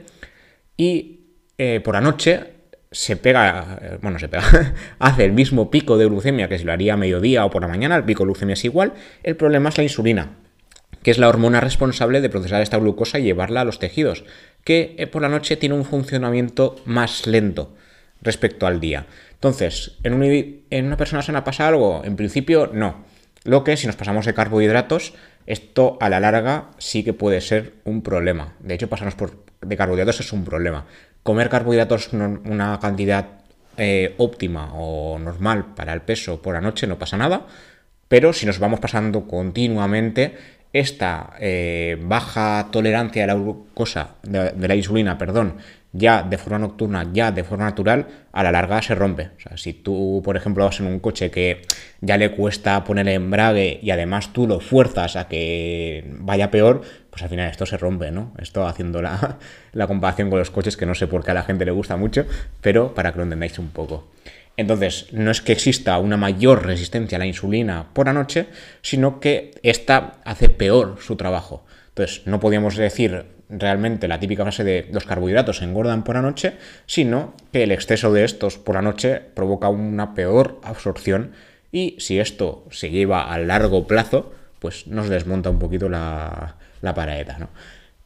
y 0.78 1.20
eh, 1.58 1.80
por 1.80 1.94
la 1.94 2.02
noche 2.02 2.56
se 2.92 3.18
pega, 3.18 3.80
eh, 3.82 3.98
bueno, 4.02 4.20
se 4.20 4.30
pega, 4.30 4.74
hace 5.00 5.26
el 5.26 5.34
mismo 5.34 5.70
pico 5.70 5.98
de 5.98 6.06
glucemia 6.06 6.48
que 6.48 6.58
si 6.58 6.64
lo 6.64 6.72
haría 6.72 6.94
a 6.94 6.98
mediodía 6.98 7.46
o 7.46 7.50
por 7.50 7.62
la 7.62 7.68
mañana, 7.68 7.96
el 7.96 8.04
pico 8.04 8.24
de 8.24 8.28
glucemia 8.28 8.54
es 8.54 8.66
igual, 8.66 8.94
el 9.24 9.36
problema 9.36 9.70
es 9.70 9.78
la 9.78 9.84
insulina, 9.84 10.32
que 11.04 11.12
es 11.12 11.18
la 11.18 11.30
hormona 11.30 11.62
responsable 11.62 12.22
de 12.22 12.30
procesar 12.30 12.62
esta 12.62 12.78
glucosa 12.78 13.20
y 13.20 13.24
llevarla 13.24 13.62
a 13.62 13.66
los 13.66 13.80
tejidos 13.80 14.24
que 14.66 14.96
eh, 14.98 15.08
por 15.08 15.22
la 15.22 15.30
noche 15.30 15.56
tiene 15.56 15.76
un 15.76 15.86
funcionamiento 15.86 16.76
más 16.86 17.28
lento 17.28 17.76
respecto 18.22 18.68
al 18.68 18.82
día. 18.82 19.06
Entonces, 19.34 19.98
¿en, 20.04 20.22
¿en 20.70 20.86
una 20.86 20.98
persona 20.98 21.22
sana 21.22 21.44
pasa 21.44 21.68
algo? 21.68 22.02
En 22.04 22.16
principio, 22.16 22.70
no. 22.74 23.06
Lo 23.44 23.64
que 23.64 23.78
si 23.78 23.86
nos 23.86 23.96
pasamos 23.96 24.26
de 24.26 24.34
carbohidratos, 24.34 25.14
esto 25.46 25.98
a 26.02 26.10
la 26.10 26.20
larga 26.20 26.72
sí 26.80 27.04
que 27.04 27.14
puede 27.14 27.40
ser 27.42 27.74
un 27.84 28.02
problema. 28.02 28.56
De 28.60 28.74
hecho, 28.74 28.90
pasarnos 28.90 29.14
por, 29.14 29.46
de 29.62 29.78
carbohidratos 29.78 30.20
es 30.22 30.34
un 30.34 30.44
problema. 30.44 30.88
Comer 31.26 31.50
carbohidratos 31.50 32.14
una 32.14 32.80
cantidad 32.80 33.26
eh, 33.78 34.14
óptima 34.20 34.76
o 34.76 35.18
normal 35.18 35.74
para 35.74 35.92
el 35.92 36.02
peso 36.02 36.40
por 36.40 36.54
la 36.54 36.62
noche 36.62 36.86
no 36.86 37.00
pasa 37.00 37.18
nada, 37.18 37.48
pero 38.08 38.32
si 38.32 38.46
nos 38.46 38.60
vamos 38.60 38.80
pasando 38.80 39.26
continuamente, 39.26 40.38
esta 40.72 41.34
eh, 41.40 41.98
baja 42.00 42.68
tolerancia 42.70 43.24
a 43.24 43.28
la 43.28 43.34
glucosa, 43.34 44.18
de, 44.22 44.68
la 44.68 44.76
insulina, 44.76 45.18
perdón, 45.18 45.56
ya 45.94 46.22
de 46.22 46.38
forma 46.38 46.60
nocturna, 46.60 47.10
ya 47.12 47.32
de 47.32 47.44
forma 47.44 47.66
natural, 47.66 48.06
a 48.32 48.44
la 48.44 48.52
larga 48.52 48.84
se 48.84 48.94
rompe. 48.94 49.32
O 49.36 49.40
sea, 49.40 49.58
si 49.58 49.74
tú, 49.74 50.22
por 50.24 50.38
ejemplo, 50.38 50.66
vas 50.66 50.80
en 50.80 50.86
un 50.86 51.00
coche 51.00 51.32
que 51.32 51.64
ya 52.02 52.18
le 52.18 52.36
cuesta 52.36 52.84
poner 52.84 53.08
el 53.08 53.16
embrague 53.16 53.80
y 53.82 53.90
además 53.90 54.32
tú 54.32 54.46
lo 54.46 54.60
fuerzas 54.60 55.16
a 55.16 55.28
que 55.28 56.06
vaya 56.20 56.52
peor, 56.52 56.84
pues 57.16 57.24
al 57.24 57.30
final 57.30 57.50
esto 57.50 57.66
se 57.66 57.78
rompe, 57.78 58.12
¿no? 58.12 58.34
Esto 58.40 58.68
haciendo 58.68 59.02
la, 59.02 59.38
la 59.72 59.88
comparación 59.88 60.30
con 60.30 60.38
los 60.38 60.52
coches, 60.52 60.76
que 60.76 60.86
no 60.86 60.96
sé 60.96 61.08
por 61.08 61.24
qué 61.24 61.32
a 61.32 61.34
la 61.34 61.44
gente 61.44 61.64
le 61.64 61.72
gusta 61.72 61.96
mucho, 61.96 62.26
pero 62.60 62.94
para 62.94 63.14
que 63.14 63.20
lo 63.20 63.24
entendáis 63.24 63.58
un 63.58 63.70
poco. 63.70 64.10
Entonces, 64.58 65.08
no 65.14 65.32
es 65.32 65.40
que 65.40 65.54
exista 65.54 65.98
una 65.98 66.18
mayor 66.18 66.66
resistencia 66.66 67.16
a 67.16 67.20
la 67.20 67.26
insulina 67.26 67.88
por 67.94 68.08
la 68.08 68.12
noche, 68.12 68.48
sino 68.82 69.22
que 69.22 69.52
esta 69.64 70.16
hace 70.26 70.50
peor 70.50 70.98
su 71.00 71.16
trabajo. 71.16 71.66
Entonces, 71.88 72.24
no 72.26 72.42
podíamos 72.42 72.76
decir 72.76 73.28
realmente 73.48 74.10
la 74.10 74.20
típica 74.20 74.44
frase 74.44 74.66
de 74.66 74.90
los 74.92 75.06
carbohidratos 75.06 75.62
engordan 75.62 76.04
por 76.04 76.16
la 76.16 76.22
noche, 76.22 76.58
sino 76.86 77.34
que 77.54 77.64
el 77.64 77.72
exceso 77.72 78.12
de 78.12 78.26
estos 78.26 78.58
por 78.58 78.76
la 78.76 78.82
noche 78.82 79.22
provoca 79.34 79.70
una 79.70 80.16
peor 80.16 80.60
absorción 80.64 81.32
y 81.72 81.96
si 81.98 82.20
esto 82.20 82.66
se 82.72 82.90
lleva 82.90 83.32
a 83.32 83.38
largo 83.38 83.88
plazo, 83.88 84.34
pues 84.60 84.88
nos 84.88 85.08
desmonta 85.08 85.50
un 85.50 85.60
poquito 85.60 85.88
la, 85.88 86.56
la 86.82 86.94
paraeta, 86.94 87.38
¿no? 87.38 87.50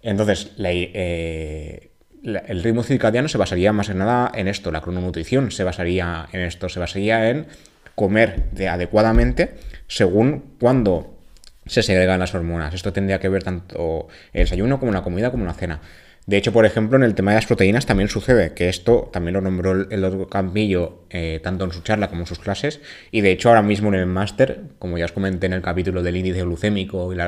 Entonces, 0.02 0.52
eh, 0.58 1.92
el 2.24 2.64
ritmo 2.64 2.84
circadiano 2.84 3.28
se 3.28 3.38
basaría 3.38 3.74
más 3.74 3.90
en 3.90 4.00
nada 4.00 4.32
en 4.34 4.48
esto, 4.48 4.72
la 4.72 4.82
crononutrición 4.82 5.52
se 5.52 5.64
basaría 5.64 6.28
en 6.32 6.42
esto, 6.42 6.70
se 6.70 6.80
basaría 6.80 7.30
en 7.30 7.48
comer 7.96 8.50
de 8.52 8.70
adecuadamente 8.70 9.56
según 9.88 10.56
cuando 10.60 11.18
se 11.66 11.84
segregan 11.84 12.20
las 12.20 12.34
hormonas. 12.34 12.74
Esto 12.74 12.94
tendría 12.94 13.20
que 13.20 13.30
ver 13.30 13.44
tanto 13.44 14.08
el 14.34 14.42
desayuno 14.44 14.80
como 14.80 14.92
la 14.92 15.02
comida 15.02 15.32
como 15.32 15.46
la 15.46 15.54
cena. 15.54 15.82
De 16.30 16.38
hecho, 16.38 16.54
por 16.54 16.64
ejemplo, 16.64 16.96
en 16.96 17.02
el 17.02 17.16
tema 17.16 17.32
de 17.32 17.38
las 17.38 17.48
proteínas 17.48 17.88
también 17.88 18.08
sucede, 18.08 18.54
que 18.54 18.70
esto 18.70 19.10
también 19.12 19.34
lo 19.34 19.42
nombró 19.42 19.72
el 19.90 20.04
otro 20.04 20.30
Campillo 20.30 21.06
eh, 21.10 21.40
tanto 21.42 21.66
en 21.66 21.72
su 21.72 21.82
charla 21.82 22.08
como 22.08 22.22
en 22.22 22.28
sus 22.28 22.38
clases, 22.38 22.82
y 23.10 23.22
de 23.22 23.32
hecho 23.32 23.50
ahora 23.50 23.64
mismo 23.64 23.90
en 23.90 23.96
el 23.96 24.06
máster, 24.06 24.62
como 24.78 25.00
ya 25.00 25.06
os 25.06 25.12
comenté 25.12 25.48
en 25.48 25.54
el 25.54 25.64
capítulo 25.64 26.04
del 26.04 26.18
índice 26.18 26.44
glucémico 26.44 27.12
y 27.12 27.16
el 27.16 27.20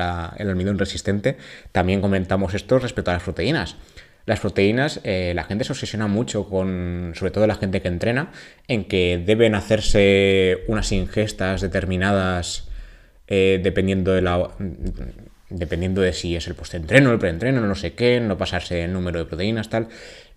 almidón 0.48 0.78
resistente, 0.78 1.36
también 1.72 2.00
comentamos 2.00 2.54
esto 2.54 2.78
respecto 2.78 3.10
a 3.10 3.14
las 3.14 3.24
proteínas. 3.24 3.74
Las 4.24 4.38
proteínas, 4.38 5.00
eh, 5.02 5.32
la 5.34 5.42
gente 5.42 5.64
se 5.64 5.72
obsesiona 5.72 6.06
mucho 6.06 6.48
con, 6.48 7.10
sobre 7.16 7.32
todo 7.32 7.48
la 7.48 7.56
gente 7.56 7.82
que 7.82 7.88
entrena, 7.88 8.30
en 8.68 8.84
que 8.84 9.20
deben 9.26 9.56
hacerse 9.56 10.62
unas 10.68 10.92
ingestas 10.92 11.60
determinadas 11.60 12.68
eh, 13.26 13.58
dependiendo 13.64 14.12
de 14.12 14.22
la 14.22 14.48
dependiendo 15.52 16.00
de 16.00 16.12
si 16.12 16.36
es 16.36 16.46
el 16.46 16.54
post-entreno, 16.54 17.12
el 17.12 17.18
pre-entreno, 17.18 17.60
no 17.60 17.74
sé 17.74 17.94
qué, 17.94 18.20
no 18.20 18.38
pasarse 18.38 18.84
el 18.84 18.92
número 18.92 19.18
de 19.18 19.24
proteínas, 19.26 19.68
tal. 19.68 19.88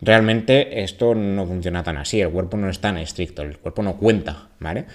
Realmente 0.01 0.84
esto 0.84 1.15
no 1.15 1.45
funciona 1.45 1.84
tan 1.84 1.98
así, 1.98 2.22
el 2.22 2.29
cuerpo 2.29 2.57
no 2.57 2.69
es 2.69 2.79
tan 2.79 2.98
estricto, 2.98 3.41
el 3.41 3.57
cuerpo 3.57 3.84
no 3.84 3.98
cuenta, 3.98 4.50
¿vale? 4.60 4.86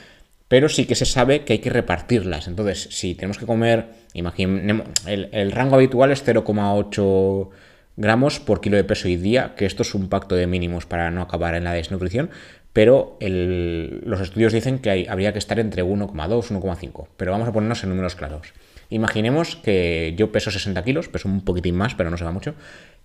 Pero 0.49 0.69
sí 0.69 0.85
que 0.85 0.95
se 0.95 1.07
sabe 1.07 1.45
que 1.45 1.55
hay 1.55 1.59
que 1.61 1.71
repartirlas. 1.71 2.49
Entonces, 2.49 2.89
si 2.91 3.15
tenemos 3.15 3.39
que 3.39 3.47
comer, 3.47 3.87
imaginemos, 4.15 4.87
el, 5.07 5.53
rango 5.53 5.77
habitual 5.77 6.11
es 6.11 6.27
0,8 6.27 7.49
gramos 7.97 8.41
por 8.41 8.61
kilo 8.61 8.77
de 8.77 8.85
peso 8.85 9.09
y 9.09 9.17
día, 9.17 9.55
que 9.57 9.67
esto 9.67 9.83
es 9.83 9.95
un 9.95 10.09
pacto 10.09 10.35
de 10.35 10.47
mínimos 10.47 10.87
para 10.87 11.11
no 11.11 11.23
acabar 11.23 11.55
en 11.55 11.65
la 11.65 11.73
desnutrición, 11.73 12.31
pero 12.73 13.19
los 13.21 14.21
estudios 14.21 14.53
dicen 14.53 14.79
que 14.79 15.07
habría 15.09 15.33
que 15.33 15.39
estar 15.39 15.59
entre 15.59 15.85
1,2 15.85 16.51
y 16.51 16.55
1,5. 16.55 17.09
Pero 17.17 17.33
vamos 17.33 17.49
a 17.49 17.53
ponernos 17.53 17.83
en 17.83 17.91
números 17.91 18.15
claros. 18.15 18.53
Imaginemos 18.91 19.57
que 19.57 20.15
yo 20.17 20.33
peso 20.33 20.51
60 20.51 20.83
kilos, 20.85 21.09
peso 21.09 21.29
un 21.29 21.43
poquitín 21.43 21.77
más, 21.77 21.95
pero 21.95 22.11
no 22.11 22.17
se 22.17 22.25
va 22.25 22.33
mucho, 22.33 22.55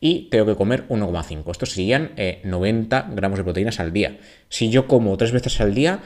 y 0.01 0.27
tengo 0.29 0.45
que 0.45 0.55
comer 0.55 0.87
1,5. 0.89 1.51
Estos 1.51 1.71
serían 1.71 2.11
90 2.43 2.97
eh, 2.97 3.13
gramos 3.15 3.37
de 3.37 3.43
proteínas 3.43 3.79
al 3.79 3.93
día. 3.93 4.17
Si 4.49 4.69
yo 4.69 4.87
como 4.87 5.15
tres 5.15 5.31
veces 5.31 5.61
al 5.61 5.73
día, 5.75 5.99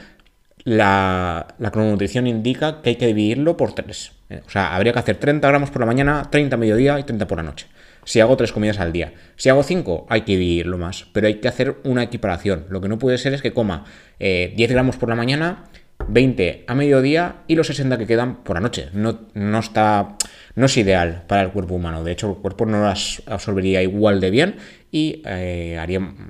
la, 0.64 1.54
la 1.58 1.70
crononutrición 1.70 2.26
indica 2.26 2.82
que 2.82 2.90
hay 2.90 2.96
que 2.96 3.06
dividirlo 3.06 3.56
por 3.56 3.72
3. 3.72 4.12
Eh, 4.28 4.42
o 4.46 4.50
sea, 4.50 4.74
habría 4.74 4.92
que 4.92 4.98
hacer 4.98 5.16
30 5.16 5.48
gramos 5.48 5.70
por 5.70 5.80
la 5.80 5.86
mañana, 5.86 6.28
30 6.30 6.54
a 6.54 6.58
mediodía 6.58 7.00
y 7.00 7.04
30 7.04 7.26
por 7.26 7.38
la 7.38 7.44
noche. 7.44 7.66
Si 8.04 8.20
hago 8.20 8.36
tres 8.36 8.52
comidas 8.52 8.78
al 8.80 8.92
día. 8.92 9.12
Si 9.36 9.48
hago 9.50 9.62
5, 9.62 10.06
hay 10.08 10.22
que 10.22 10.32
dividirlo 10.32 10.78
más. 10.78 11.06
Pero 11.12 11.26
hay 11.26 11.34
que 11.34 11.48
hacer 11.48 11.76
una 11.84 12.02
equiparación. 12.02 12.66
Lo 12.70 12.80
que 12.80 12.88
no 12.88 12.98
puede 12.98 13.18
ser 13.18 13.34
es 13.34 13.42
que 13.42 13.52
coma 13.52 13.84
10 14.18 14.54
eh, 14.58 14.66
gramos 14.68 14.96
por 14.96 15.08
la 15.08 15.14
mañana 15.14 15.64
20 16.12 16.64
a 16.66 16.74
mediodía 16.74 17.36
y 17.46 17.54
los 17.54 17.66
60 17.66 17.98
que 17.98 18.06
quedan 18.06 18.42
por 18.42 18.56
la 18.56 18.60
noche. 18.60 18.88
No, 18.92 19.20
no, 19.34 19.58
está, 19.58 20.16
no 20.54 20.66
es 20.66 20.76
ideal 20.76 21.24
para 21.26 21.42
el 21.42 21.50
cuerpo 21.50 21.74
humano. 21.74 22.04
De 22.04 22.12
hecho, 22.12 22.30
el 22.30 22.36
cuerpo 22.36 22.66
no 22.66 22.82
las 22.82 23.22
absorbería 23.26 23.82
igual 23.82 24.20
de 24.20 24.30
bien 24.30 24.56
y 24.90 25.22
eh, 25.24 25.78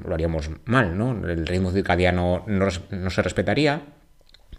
lo 0.05 0.15
haríamos 0.15 0.51
mal, 0.65 0.97
¿no? 0.97 1.13
El 1.29 1.47
ritmo 1.47 1.73
circadiano 1.73 2.45
no, 2.47 2.69
no 2.91 3.11
se 3.11 3.23
respetaría 3.23 3.83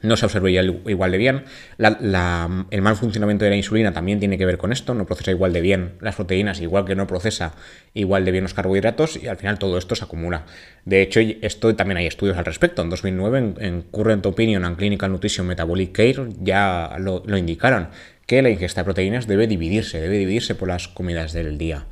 no 0.02 0.18
se 0.18 0.26
absorbería 0.26 0.64
igual 0.64 1.12
de 1.12 1.18
bien. 1.18 1.44
el 1.78 2.82
mal 2.82 2.96
funcionamiento 2.96 3.46
de 3.46 3.52
la 3.52 3.58
insulina 3.58 3.94
también 3.94 4.20
tiene 4.20 4.38
que 4.38 4.46
ver 4.46 4.58
con 4.58 4.72
esto, 4.72 4.94
no 4.94 5.06
procesa 5.06 5.32
igual 5.32 5.54
de 5.54 5.62
bien 5.62 5.94
las 6.02 6.16
proteínas, 6.16 6.62
igual 6.62 6.86
que 6.86 6.96
no 6.96 7.08
procesa 7.08 7.54
igual 7.94 8.26
de 8.26 8.32
bien 8.32 8.44
los 8.44 8.54
carbohidratos, 8.54 9.22
y 9.22 9.28
al 9.28 9.38
final 9.38 9.60
todo 9.60 9.78
esto 9.78 9.96
se 9.96 10.04
acumula. 10.04 10.46
De 10.86 11.02
hecho, 11.02 11.20
esto 11.20 11.76
también 11.76 11.98
hay 11.98 12.08
estudios 12.08 12.38
al 12.38 12.46
respecto. 12.46 12.82
En 12.82 12.90
2009, 12.90 13.54
en, 13.60 13.82
Current 13.84 14.26
Opinion 14.26 14.66
and 14.66 14.78
Clinical 14.78 15.12
Nutrition 15.12 15.48
Metabolic 15.48 15.92
Care, 15.92 16.30
ya 16.40 16.96
lo, 17.00 17.24
indicaron, 17.38 17.90
que 18.26 18.42
la 18.42 18.50
ingesta 18.50 18.82
de 18.82 18.86
proteínas 18.86 19.28
debe 19.28 19.48
dividirse, 19.48 20.02
debe 20.02 20.18
dividirse 20.18 20.56
por 20.56 20.68
las 20.68 20.88
comidas 20.88 21.34
del 21.34 21.58
día. 21.58 21.86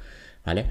¿Vale? 0.45 0.65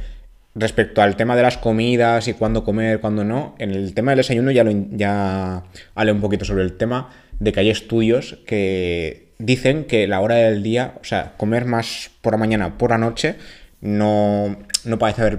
Respecto 0.54 1.02
al 1.02 1.14
tema 1.14 1.36
de 1.36 1.42
las 1.42 1.58
comidas 1.58 2.26
y 2.26 2.32
cuándo 2.32 2.64
comer, 2.64 3.00
cuándo 3.00 3.22
no, 3.22 3.54
en 3.58 3.70
el 3.70 3.94
tema 3.94 4.10
del 4.10 4.18
desayuno 4.18 4.50
ya, 4.50 4.64
lo, 4.64 4.72
ya 4.90 5.62
hablé 5.94 6.10
un 6.10 6.20
poquito 6.20 6.44
sobre 6.44 6.64
el 6.64 6.76
tema 6.76 7.10
de 7.38 7.52
que 7.52 7.60
hay 7.60 7.70
estudios 7.70 8.38
que 8.46 9.28
dicen 9.38 9.84
que 9.84 10.06
la 10.06 10.20
hora 10.20 10.36
del 10.36 10.62
día, 10.62 10.94
o 11.00 11.04
sea, 11.04 11.34
comer 11.36 11.64
más 11.64 12.10
por 12.20 12.32
la 12.32 12.38
mañana, 12.38 12.78
por 12.78 12.90
la 12.90 12.98
noche, 12.98 13.36
no, 13.80 14.58
no, 14.84 14.98
parece, 14.98 15.22
haber, 15.22 15.38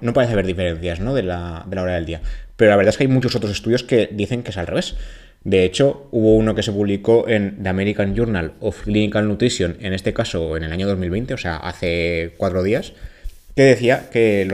no, 0.00 0.12
parece 0.12 0.32
haber 0.32 0.46
diferencias 0.46 1.00
¿no? 1.00 1.14
de, 1.14 1.22
la, 1.22 1.64
de 1.68 1.76
la 1.76 1.82
hora 1.82 1.94
del 1.94 2.06
día. 2.06 2.20
Pero 2.56 2.70
la 2.70 2.76
verdad 2.76 2.90
es 2.90 2.98
que 2.98 3.04
hay 3.04 3.08
muchos 3.08 3.34
otros 3.36 3.52
estudios 3.52 3.84
que 3.84 4.08
dicen 4.12 4.42
que 4.42 4.50
es 4.50 4.58
al 4.58 4.66
revés. 4.66 4.96
De 5.44 5.64
hecho, 5.64 6.08
hubo 6.10 6.36
uno 6.36 6.54
que 6.54 6.62
se 6.62 6.72
publicó 6.72 7.26
en 7.28 7.62
The 7.62 7.68
American 7.70 8.14
Journal 8.14 8.52
of 8.60 8.82
Clinical 8.82 9.26
Nutrition, 9.26 9.76
en 9.80 9.94
este 9.94 10.12
caso 10.12 10.56
en 10.56 10.64
el 10.64 10.72
año 10.72 10.86
2020, 10.86 11.32
o 11.32 11.38
sea, 11.38 11.56
hace 11.56 12.34
cuatro 12.36 12.62
días, 12.62 12.92
que 13.56 13.62
decía 13.62 14.10
que, 14.10 14.46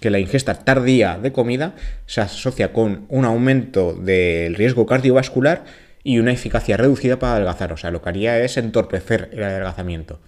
que, 0.00 0.10
la 0.10 0.18
ingesta 0.18 0.54
tardía 0.54 1.18
de 1.18 1.32
comida 1.32 1.74
se 2.06 2.20
asocia 2.20 2.72
con 2.72 3.06
un 3.08 3.24
aumento 3.24 3.94
del 3.94 4.54
riesgo 4.54 4.86
cardiovascular 4.86 5.64
y 6.04 6.18
una 6.18 6.32
eficacia 6.32 6.76
reducida 6.76 7.18
para 7.18 7.34
adelgazar. 7.34 7.72
O 7.72 7.76
sea, 7.76 7.90
lo 7.90 8.02
que 8.02 8.08
haría 8.08 8.38
es 8.38 8.56
entorpecer 8.56 9.30
el 9.32 9.42
adelgazamiento. 9.42 10.20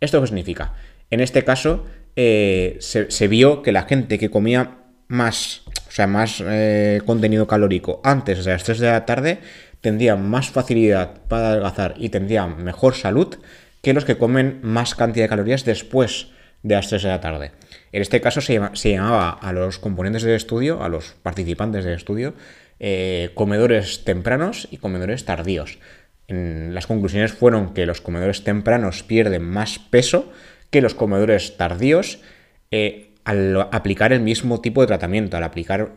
¿Esto 0.00 0.20
qué 0.20 0.26
significa? 0.26 0.74
En 1.10 1.20
este 1.20 1.44
caso, 1.44 1.86
eh, 2.16 2.78
se, 2.80 3.28
vio 3.28 3.62
que 3.62 3.72
la 3.72 3.82
gente 3.82 4.18
que 4.18 4.30
comía 4.30 4.78
más, 5.08 5.62
o 5.88 5.90
sea, 5.90 6.06
más 6.06 6.42
eh, 6.44 7.00
contenido 7.06 7.46
calórico 7.46 8.00
antes 8.04 8.44
de 8.44 8.52
las 8.52 8.64
3 8.64 8.78
de 8.78 8.86
la 8.86 9.06
tarde 9.06 9.38
tendría 9.80 10.16
más 10.16 10.50
facilidad 10.50 11.22
para 11.28 11.50
adelgazar 11.50 11.94
y 11.96 12.08
tendría 12.08 12.46
mejor 12.46 12.94
salud 12.94 13.36
que 13.82 13.94
los 13.94 14.04
que 14.04 14.18
comen 14.18 14.58
más 14.62 14.94
cantidad 14.94 15.24
de 15.24 15.28
calorías 15.28 15.64
después 15.64 16.28
de 16.62 16.74
las 16.74 16.88
3 16.88 17.02
de 17.04 17.08
la 17.08 17.20
tarde. 17.20 17.52
En 17.92 18.02
este 18.02 18.20
caso 18.20 18.40
se, 18.40 18.60
llamaba 18.92 19.30
a 19.30 19.52
los 19.52 19.78
componentes 19.78 20.22
del 20.22 20.34
estudio, 20.34 20.82
a 20.82 20.88
los 20.88 21.14
participantes 21.22 21.84
del 21.84 21.94
estudio, 21.94 22.34
eh, 22.80 23.30
comedores 23.34 24.04
tempranos 24.04 24.68
y 24.70 24.78
comedores 24.78 25.24
tardíos. 25.24 25.78
las 26.28 26.86
conclusiones 26.86 27.32
fueron 27.32 27.72
que 27.72 27.86
los 27.86 28.00
comedores 28.00 28.44
tempranos 28.44 29.02
pierden 29.02 29.42
más 29.42 29.78
peso 29.78 30.30
que 30.70 30.82
los 30.82 30.94
comedores 30.94 31.56
tardíos 31.56 32.18
eh, 32.70 33.12
al 33.24 33.60
aplicar 33.72 34.12
el 34.12 34.20
mismo 34.20 34.60
tipo 34.60 34.80
de 34.80 34.86
tratamiento, 34.86 35.36
al 35.36 35.44
aplicar 35.44 35.92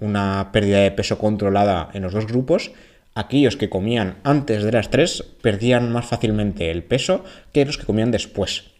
una 0.00 0.50
pérdida 0.52 0.78
de 0.78 0.92
peso 0.92 1.18
controlada 1.18 1.90
en 1.92 2.02
los 2.02 2.12
dos 2.12 2.26
grupos, 2.26 2.70
aquellos 3.14 3.56
que 3.56 3.68
comían 3.68 4.18
antes 4.22 4.62
de 4.62 4.70
las 4.70 4.90
3 4.90 5.24
perdían 5.42 5.90
más 5.90 6.06
fácilmente 6.06 6.70
el 6.70 6.84
peso 6.84 7.24
que 7.52 7.64
los 7.64 7.78
que 7.78 7.86
comían 7.86 8.12
después. 8.12 8.77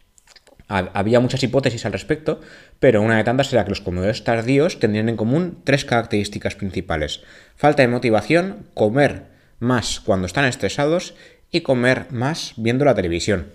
Había 0.68 1.20
muchas 1.20 1.42
hipótesis 1.42 1.87
al 1.87 1.92
respecto, 1.92 2.40
pero 2.78 3.00
una 3.00 3.16
de 3.16 3.25
tantas 3.25 3.50
era 3.52 3.64
que 3.64 3.70
los 3.70 3.80
comedores 3.80 4.22
tardíos 4.22 4.78
tendrían 4.78 5.08
en 5.08 5.16
común 5.16 5.58
tres 5.64 5.87
características 5.87 6.56
principales. 6.56 7.22
Falta 7.56 7.82
de 7.82 7.88
motivación, 7.88 8.66
comer 8.75 9.25
más 9.60 10.00
cuando 10.00 10.26
están 10.26 10.44
estresados 10.44 11.14
y 11.50 11.62
comer 11.62 12.06
más 12.10 12.52
viendo 12.56 12.84
la 12.84 12.94
televisión. 12.94 13.46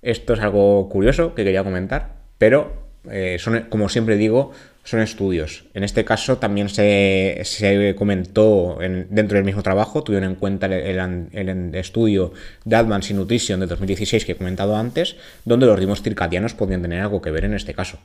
Esto 0.00 0.32
es 0.32 0.40
algo 0.40 0.88
curioso 0.88 1.34
que 1.34 1.44
quería 1.44 1.64
comentar, 1.64 2.16
pero 2.38 2.88
eh, 3.10 3.36
son, 3.38 3.66
como 3.68 3.88
siempre 3.88 4.16
digo, 4.16 4.52
son 4.88 5.00
estudios. 5.00 5.64
En 5.74 5.84
este 5.84 6.06
caso 6.06 6.38
también 6.38 6.70
se, 6.70 7.44
comentó 7.98 8.78
dentro 9.10 9.36
del 9.36 9.44
mismo 9.44 9.62
trabajo, 9.62 10.02
tuvieron 10.02 10.30
en 10.30 10.36
cuenta 10.36 10.64
el, 10.64 11.74
estudio 11.74 12.32
de 12.64 12.76
Advanced 12.76 13.14
Nutrition 13.14 13.60
de 13.60 13.66
2016 13.66 14.24
que 14.24 14.32
he 14.32 14.36
comentado 14.36 14.76
antes, 14.76 15.16
donde 15.44 15.66
los 15.66 15.78
ritmos 15.78 16.00
circadianos 16.00 16.54
podrían 16.54 16.80
tener 16.80 17.02
algo 17.02 17.20
que 17.20 17.30
ver 17.30 17.44
en 17.44 17.52
este 17.52 17.74
caso. 17.74 17.98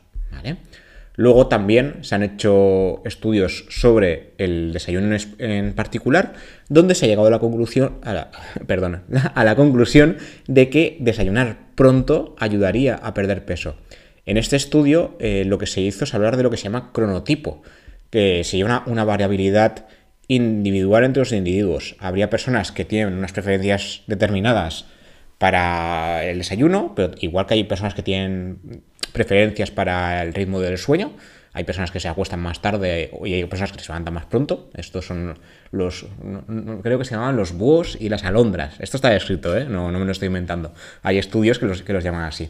Luego 1.16 1.48
también 1.48 2.00
se 2.02 2.16
han 2.16 2.24
hecho 2.24 3.02
estudios 3.06 3.66
sobre 3.70 4.32
el 4.38 4.74
desayuno 4.74 5.16
en 5.38 5.74
particular, 5.74 6.34
donde 6.68 6.96
se 6.96 7.06
ha 7.06 7.08
llegado 7.08 7.28
a 7.28 7.32
la 7.32 7.40
conclusión, 7.40 8.00
a 8.04 8.14
la, 8.14 8.32
a 9.36 9.44
la 9.46 9.56
conclusión 9.56 10.18
de 10.48 10.70
que 10.70 10.98
desayunar 11.00 11.60
pronto 11.76 12.36
ayudaría 12.40 12.96
a 12.96 13.14
perder 13.14 13.46
peso. 13.46 13.78
En 14.26 14.38
este 14.38 14.56
estudio 14.56 15.16
eh, 15.20 15.44
lo 15.46 15.58
que 15.58 15.68
se 15.68 15.82
hizo 15.82 16.06
es 16.06 16.14
hablar 16.14 16.38
de 16.38 16.44
lo 16.44 16.50
que 16.50 16.58
se 16.58 16.64
llama 16.64 16.92
cronotipo, 16.94 17.62
que 18.10 18.44
sería 18.44 18.84
una, 18.86 19.04
variabilidad 19.04 19.86
individual 20.28 21.04
entre 21.04 21.22
los 21.22 21.32
individuos. 21.34 21.96
Habría 22.00 22.30
personas 22.30 22.72
que 22.72 22.86
tienen 22.86 23.16
unas 23.16 23.34
preferencias 23.34 24.04
determinadas 24.08 24.86
para 25.40 26.24
el 26.24 26.38
desayuno, 26.38 26.94
pero 26.96 27.16
igual 27.20 27.48
que 27.48 27.56
hay 27.56 27.64
personas 27.66 27.96
que 27.96 28.04
tienen 28.04 28.84
preferencias 29.12 29.72
para 29.72 30.24
el 30.24 30.34
ritmo 30.34 30.62
del 30.62 30.78
sueño. 30.78 31.12
Hay 31.52 31.66
personas 31.66 31.92
que 31.92 32.00
se 32.00 32.08
acuestan 32.08 32.40
más 32.40 32.62
tarde 32.62 33.12
y 33.26 33.34
hay 33.34 33.46
personas 33.46 33.74
que 33.74 33.80
se 33.80 33.88
levantan 33.88 34.14
más 34.14 34.26
pronto. 34.26 34.72
Estos 34.74 35.06
son 35.06 35.38
los. 35.72 36.06
creo 36.82 36.98
que 36.98 37.06
se 37.06 37.12
llaman 37.12 37.36
los 37.36 37.54
búhos 37.54 37.98
y 38.00 38.10
las 38.10 38.24
alondras. 38.24 38.76
Esto 38.80 38.98
está 38.98 39.14
escrito, 39.16 39.56
¿eh? 39.56 39.66
no, 39.66 39.92
no 39.92 40.00
me 40.00 40.06
lo 40.06 40.12
estoy 40.14 40.28
inventando. 40.28 40.74
Hay 41.04 41.20
estudios 41.20 41.60
que 41.60 41.66
los, 41.66 41.84
que 41.84 41.94
los 41.94 42.04
llaman 42.04 42.24
así. 42.24 42.50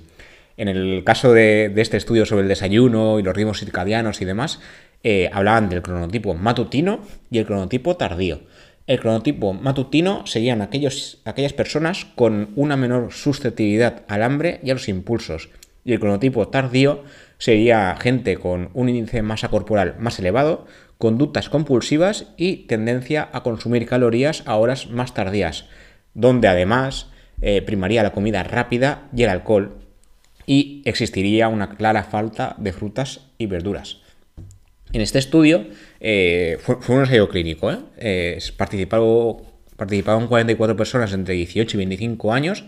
En 0.57 0.67
el 0.67 1.03
caso 1.03 1.33
de, 1.33 1.74
este 1.75 1.98
estudio 1.98 2.25
sobre 2.25 2.43
el 2.43 2.48
desayuno 2.48 3.19
y 3.19 3.24
los 3.24 3.36
ritmos 3.36 3.60
circadianos 3.60 4.22
y 4.22 4.25
demás, 4.25 4.60
eh, 5.03 5.29
hablaban 5.33 5.69
del 5.69 5.81
cronotipo 5.81 6.33
matutino 6.33 7.01
y 7.31 7.39
el 7.39 7.45
cronotipo 7.45 7.98
tardío. 7.98 8.41
El 8.86 9.00
cronotipo 9.00 9.53
matutino 9.53 10.27
serían 10.27 10.62
aquellos, 10.62 11.22
aquellas 11.25 11.53
personas 11.53 12.05
con 12.15 12.50
una 12.55 12.75
menor 12.75 13.12
susceptibilidad 13.13 14.03
al 14.07 14.24
hambre 14.24 14.60
y 14.63 14.69
a 14.69 14.74
los 14.74 14.89
impulsos. 14.89 15.50
Y 15.86 15.93
el 15.93 16.00
cronotipo 16.00 16.48
tardío 16.48 17.03
sería 17.38 17.95
gente 18.00 18.38
con 18.38 18.69
un 18.74 18.89
índice 18.89 19.17
de 19.17 19.24
masa 19.24 19.50
corporal 19.50 19.95
más 20.00 20.19
elevado, 20.19 20.65
conductas 20.98 21.50
compulsivas 21.50 22.27
y 22.38 22.67
tendencia 22.67 23.29
a 23.33 23.43
consumir 23.43 23.86
calorías 23.86 24.43
a 24.45 24.55
horas 24.55 24.89
más 24.89 25.13
tardías, 25.13 25.65
donde 26.13 26.48
además 26.48 27.07
eh, 27.41 27.62
primaría 27.62 28.03
la 28.03 28.13
comida 28.13 28.43
rápida 28.43 29.10
y 29.13 29.24
el 29.24 29.29
alcohol, 29.29 29.83
y 30.45 30.81
existiría 30.85 31.47
una 31.47 31.75
clara 31.75 32.03
falta 32.03 32.55
de 32.57 32.73
frutas 32.73 33.21
y 33.38 33.47
verduras. 33.47 33.97
En 34.93 35.01
este 35.01 35.17
estudio 35.17 35.65
eh, 36.00 36.57
fue, 36.59 36.77
un 36.89 37.01
ensayo 37.01 37.27
clínico. 37.27 37.71
¿eh? 37.71 38.38
participaron, 38.55 39.38
participaron 39.75 40.27
44 40.27 40.75
personas 40.75 41.13
entre 41.13 41.33
18 41.33 41.75
y 41.75 41.79
25 41.79 42.31
años 42.31 42.65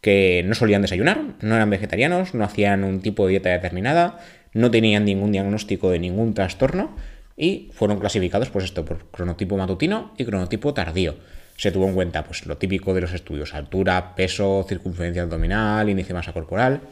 que 0.00 0.44
no 0.44 0.54
solían 0.54 0.82
desayunar, 0.82 1.18
no 1.40 1.56
eran 1.56 1.70
vegetarianos, 1.70 2.34
no 2.34 2.44
hacían 2.44 2.84
un 2.84 3.00
tipo 3.00 3.24
de 3.24 3.30
dieta 3.30 3.48
determinada, 3.48 4.18
no 4.52 4.70
tenían 4.70 5.06
ningún 5.06 5.32
diagnóstico 5.32 5.90
de 5.90 5.98
ningún 5.98 6.34
trastorno 6.34 6.94
y 7.38 7.70
fueron 7.72 7.98
clasificados 7.98 8.50
pues 8.50 8.66
esto 8.66 8.84
por 8.84 9.06
cronotipo 9.10 9.56
matutino 9.56 10.12
y 10.18 10.26
cronotipo 10.26 10.74
tardío. 10.74 11.16
Se 11.56 11.72
tuvo 11.72 11.88
en 11.88 11.94
cuenta 11.94 12.22
pues 12.22 12.44
lo 12.44 12.58
típico 12.58 12.92
de 12.92 13.00
los 13.00 13.14
estudios, 13.14 13.54
altura, 13.54 14.14
peso, 14.14 14.64
circunferencia 14.68 15.22
abdominal, 15.22 15.88
índice 15.88 16.08
de 16.08 16.14
masa 16.14 16.34
corporal 16.34 16.82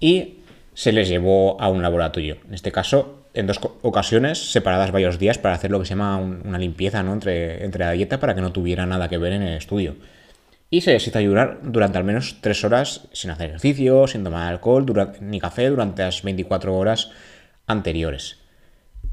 y 0.00 0.40
se 0.74 0.92
les 0.92 1.08
llevó 1.08 1.60
a 1.60 1.68
un 1.68 1.82
laboratorio. 1.82 2.38
En 2.46 2.54
este 2.54 2.72
caso, 2.72 3.26
en 3.34 3.46
dos 3.46 3.60
ocasiones, 3.82 4.50
separadas 4.52 4.92
varios 4.92 5.18
días, 5.18 5.38
para 5.38 5.54
hacer 5.54 5.70
lo 5.70 5.78
que 5.78 5.86
se 5.86 5.90
llama 5.90 6.16
una 6.18 6.58
limpieza 6.58 7.02
¿no? 7.02 7.12
entre, 7.12 7.64
entre 7.64 7.84
la 7.84 7.92
dieta 7.92 8.20
para 8.20 8.34
que 8.34 8.40
no 8.40 8.52
tuviera 8.52 8.86
nada 8.86 9.08
que 9.08 9.18
ver 9.18 9.32
en 9.32 9.42
el 9.42 9.56
estudio. 9.56 9.96
Y 10.68 10.80
se 10.80 10.92
les 10.92 11.06
hizo 11.06 11.18
ayudar 11.18 11.60
durante 11.62 11.98
al 11.98 12.04
menos 12.04 12.38
tres 12.40 12.64
horas 12.64 13.08
sin 13.12 13.30
hacer 13.30 13.48
ejercicio, 13.48 14.06
sin 14.06 14.24
tomar 14.24 14.48
alcohol 14.48 14.84
ni 15.20 15.38
café 15.38 15.68
durante 15.68 16.02
las 16.02 16.22
24 16.22 16.74
horas 16.74 17.10
anteriores. 17.66 18.38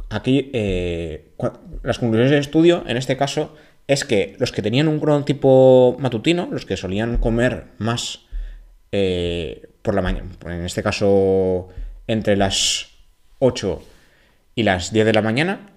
Aquí, 0.09 0.49
eh, 0.53 1.33
las 1.83 1.99
conclusiones 1.99 2.31
del 2.31 2.39
estudio, 2.39 2.83
en 2.87 2.97
este 2.97 3.17
caso, 3.17 3.55
es 3.87 4.05
que 4.05 4.35
los 4.39 4.51
que 4.51 4.61
tenían 4.61 4.87
un 4.87 4.99
cronotipo 4.99 5.95
matutino, 5.99 6.47
los 6.51 6.65
que 6.65 6.77
solían 6.77 7.17
comer 7.17 7.65
más 7.77 8.21
eh, 8.91 9.72
por 9.83 9.93
la 9.93 10.01
mañana, 10.01 10.29
en 10.45 10.65
este 10.65 10.81
caso 10.81 11.69
entre 12.07 12.35
las 12.35 12.87
8 13.39 13.83
y 14.55 14.63
las 14.63 14.91
10 14.91 15.05
de 15.05 15.13
la 15.13 15.21
mañana, 15.21 15.69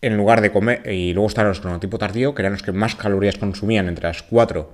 en 0.00 0.16
lugar 0.16 0.40
de 0.40 0.50
comer, 0.50 0.82
y 0.90 1.12
luego 1.12 1.28
están 1.28 1.46
los 1.46 1.60
cronotipo 1.60 1.98
tardío, 1.98 2.34
que 2.34 2.42
eran 2.42 2.52
los 2.52 2.62
que 2.62 2.72
más 2.72 2.94
calorías 2.94 3.36
consumían 3.36 3.88
entre 3.88 4.08
las 4.08 4.22
4 4.22 4.72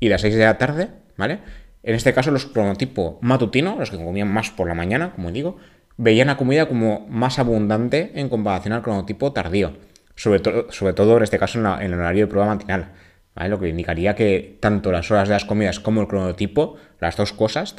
y 0.00 0.08
las 0.08 0.20
6 0.20 0.34
de 0.34 0.44
la 0.44 0.58
tarde, 0.58 0.88
¿vale? 1.16 1.40
En 1.82 1.94
este 1.94 2.12
caso 2.12 2.30
los 2.30 2.46
cronotipo 2.46 3.18
matutino, 3.22 3.76
los 3.78 3.90
que 3.90 3.96
comían 3.96 4.28
más 4.28 4.50
por 4.50 4.68
la 4.68 4.74
mañana, 4.74 5.12
como 5.12 5.32
digo, 5.32 5.56
veían 5.96 6.28
la 6.28 6.36
comida 6.36 6.68
como 6.68 7.06
más 7.08 7.38
abundante 7.38 8.12
en 8.14 8.28
comparación 8.28 8.72
al 8.72 8.82
cronotipo 8.82 9.32
tardío, 9.32 9.72
sobre, 10.14 10.40
sobre 10.70 10.92
todo 10.92 11.16
en 11.16 11.22
este 11.22 11.38
caso 11.38 11.58
en, 11.58 11.66
el 11.66 11.94
horario 11.94 12.26
de 12.26 12.30
prueba 12.30 12.46
matinal. 12.46 12.92
Lo 13.34 13.60
que 13.60 13.68
indicaría 13.68 14.16
que 14.16 14.56
tanto 14.58 14.90
las 14.90 15.10
horas 15.12 15.28
de 15.28 15.34
las 15.34 15.44
comidas 15.44 15.78
como 15.78 16.00
el 16.00 16.08
cronotipo, 16.08 16.76
las 17.00 17.16
dos 17.16 17.32
cosas, 17.32 17.76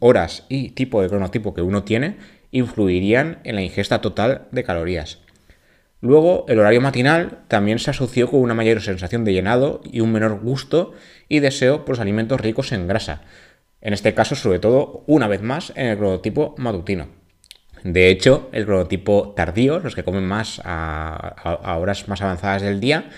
horas 0.00 0.44
y 0.50 0.70
tipo 0.70 1.00
de 1.00 1.08
cronotipo 1.08 1.54
que 1.54 1.62
uno 1.62 1.82
tiene, 1.82 2.16
influirían 2.50 3.40
en 3.44 3.54
la 3.54 3.62
ingesta 3.62 4.02
total 4.02 4.48
de 4.52 4.64
calorías. 4.64 5.20
Luego, 6.00 6.44
el 6.48 6.60
horario 6.60 6.80
matinal 6.80 7.40
también 7.48 7.78
se 7.78 7.90
asoció 7.90 8.30
con 8.30 8.40
una 8.40 8.54
mayor 8.54 8.80
sensación 8.80 9.24
de 9.24 9.32
llenado 9.32 9.80
y 9.90 10.00
un 10.00 10.12
menor 10.12 10.40
gusto 10.40 10.92
y 11.28 11.40
deseo 11.40 11.84
por 11.84 11.94
los 11.94 12.00
alimentos 12.00 12.40
ricos 12.40 12.70
en 12.72 12.86
grasa. 12.86 13.22
En 13.80 13.92
este 13.92 14.14
caso, 14.14 14.36
sobre 14.36 14.58
todo, 14.58 15.04
una 15.06 15.26
vez 15.26 15.42
más, 15.42 15.72
en 15.74 15.86
el 15.86 15.96
cronotipo 15.96 16.54
matutino. 16.58 17.08
De 17.82 18.10
hecho, 18.10 18.48
el 18.52 18.66
cronotipo 18.66 19.32
tardío, 19.36 19.80
los 19.80 19.94
que 19.94 20.04
comen 20.04 20.26
más 20.26 20.60
a 20.64 21.78
horas 21.80 22.08
más 22.08 22.20
avanzadas 22.20 22.62
del 22.62 22.80
día, 22.80 23.08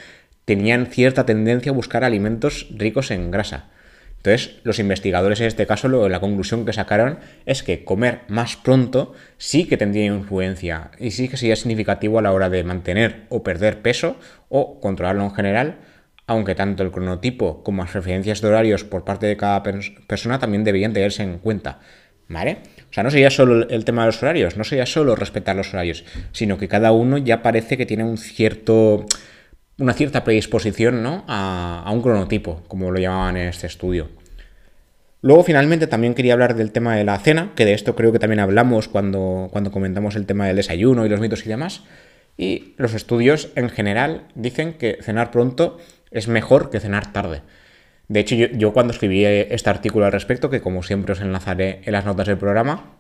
tenían 0.51 0.87
cierta 0.87 1.27
tendencia 1.27 1.71
a 1.71 1.75
buscar 1.77 2.03
alimentos 2.03 2.67
ricos 2.77 3.13
en 3.13 3.31
grasa. 3.31 3.67
Entonces, 4.17 4.57
los 4.65 4.81
investigadores 4.81 5.41
en 5.41 5.47
este 5.47 5.65
caso, 5.65 6.09
la 6.09 6.19
conclusión 6.19 6.67
que 6.67 6.73
sacaron 6.73 7.21
es 7.47 7.63
que 7.63 7.85
comer 7.85 8.23
más 8.27 8.57
pronto 8.57 9.15
sí 9.39 9.67
que 9.67 9.77
tendría 9.77 10.07
influencia 10.07 10.91
y 10.99 11.13
sí 11.13 11.29
que 11.29 11.37
sería 11.37 11.55
significativo 11.55 12.19
a 12.19 12.23
la 12.23 12.33
hora 12.33 12.51
de 12.51 12.65
mantener 12.65 13.27
o 13.29 13.45
perder 13.45 13.81
peso 13.81 14.17
o 14.49 14.81
controlarlo 14.81 15.23
en 15.23 15.31
general, 15.31 15.77
aunque 16.27 16.57
tanto 16.57 16.83
el 16.83 16.91
cronotipo 16.91 17.63
como 17.63 17.85
las 17.85 17.93
referencias 17.93 18.41
de 18.41 18.49
horarios 18.49 18.83
por 18.83 19.05
parte 19.05 19.27
de 19.27 19.37
cada 19.37 19.63
persona 19.63 20.41
también 20.41 20.65
deberían 20.65 20.93
tenerse 20.93 21.23
en 21.23 21.39
cuenta. 21.39 21.79
¿Vale? 22.29 22.59
O 22.91 22.93
sea, 22.93 23.05
no 23.05 23.13
sería 23.13 23.31
solo 23.31 23.69
el 23.69 23.85
tema 23.85 24.03
de 24.03 24.07
los 24.07 24.21
horarios, 24.21 24.57
no 24.57 24.65
sería 24.65 24.87
solo 24.87 25.15
respetar 25.15 25.55
los 25.55 25.73
horarios, 25.73 26.05
sino 26.33 26.59
que 26.59 26.67
cada 26.67 26.91
uno 26.91 27.19
ya 27.19 27.41
parece 27.41 27.77
que 27.77 27.87
tiene 27.87 28.03
un 28.03 28.19
cierto 28.19 29.07
una 29.81 29.95
cierta 29.95 30.23
predisposición 30.25 31.03
¿no? 31.03 31.25
a, 31.27 31.91
un 31.93 32.03
cronotipo, 32.03 32.63
como 32.69 32.91
lo 32.91 33.01
llamaban 33.01 33.37
en 33.37 33.49
este 33.49 33.67
estudio. 33.67 34.09
Luego, 35.23 35.43
finalmente, 35.43 35.87
también 35.87 36.15
quería 36.15 36.35
hablar 36.35 36.55
del 36.55 36.71
tema 36.71 36.97
de 36.97 37.05
la 37.05 37.19
cena, 37.19 37.53
que 37.57 37.65
de 37.65 37.73
esto 37.73 37.97
creo 37.97 38.13
que 38.13 38.19
también 38.19 38.41
hablamos 38.41 38.89
cuando, 38.89 39.49
cuando 39.51 39.71
comentamos 39.71 40.17
el 40.17 40.27
tema 40.27 40.47
del 40.47 40.57
desayuno 40.57 41.05
y 41.05 41.09
los 41.09 41.21
mitos 41.21 41.45
y 41.45 41.49
demás. 41.49 41.83
Y 42.37 42.75
los 42.77 42.95
estudios 42.95 43.49
en 43.55 43.71
general 43.71 44.29
dicen 44.35 44.75
que 44.75 44.99
cenar 45.03 45.31
pronto 45.31 45.79
es 46.11 46.29
mejor 46.29 46.71
que 46.71 46.81
cenar 46.81 47.13
tarde. 47.13 47.43
De 48.09 48.21
hecho, 48.21 48.35
yo, 48.35 48.47
yo, 48.49 48.73
cuando 48.73 48.93
escribí 48.93 49.25
este 49.25 49.71
artículo 49.71 50.07
al 50.07 50.13
respecto, 50.13 50.51
que 50.51 50.61
como 50.61 50.83
siempre 50.83 51.13
os 51.13 51.21
enlazaré 51.21 51.81
en 51.85 51.93
las 51.93 52.05
notas 52.05 52.27
del 52.27 52.39
programa, 52.39 53.00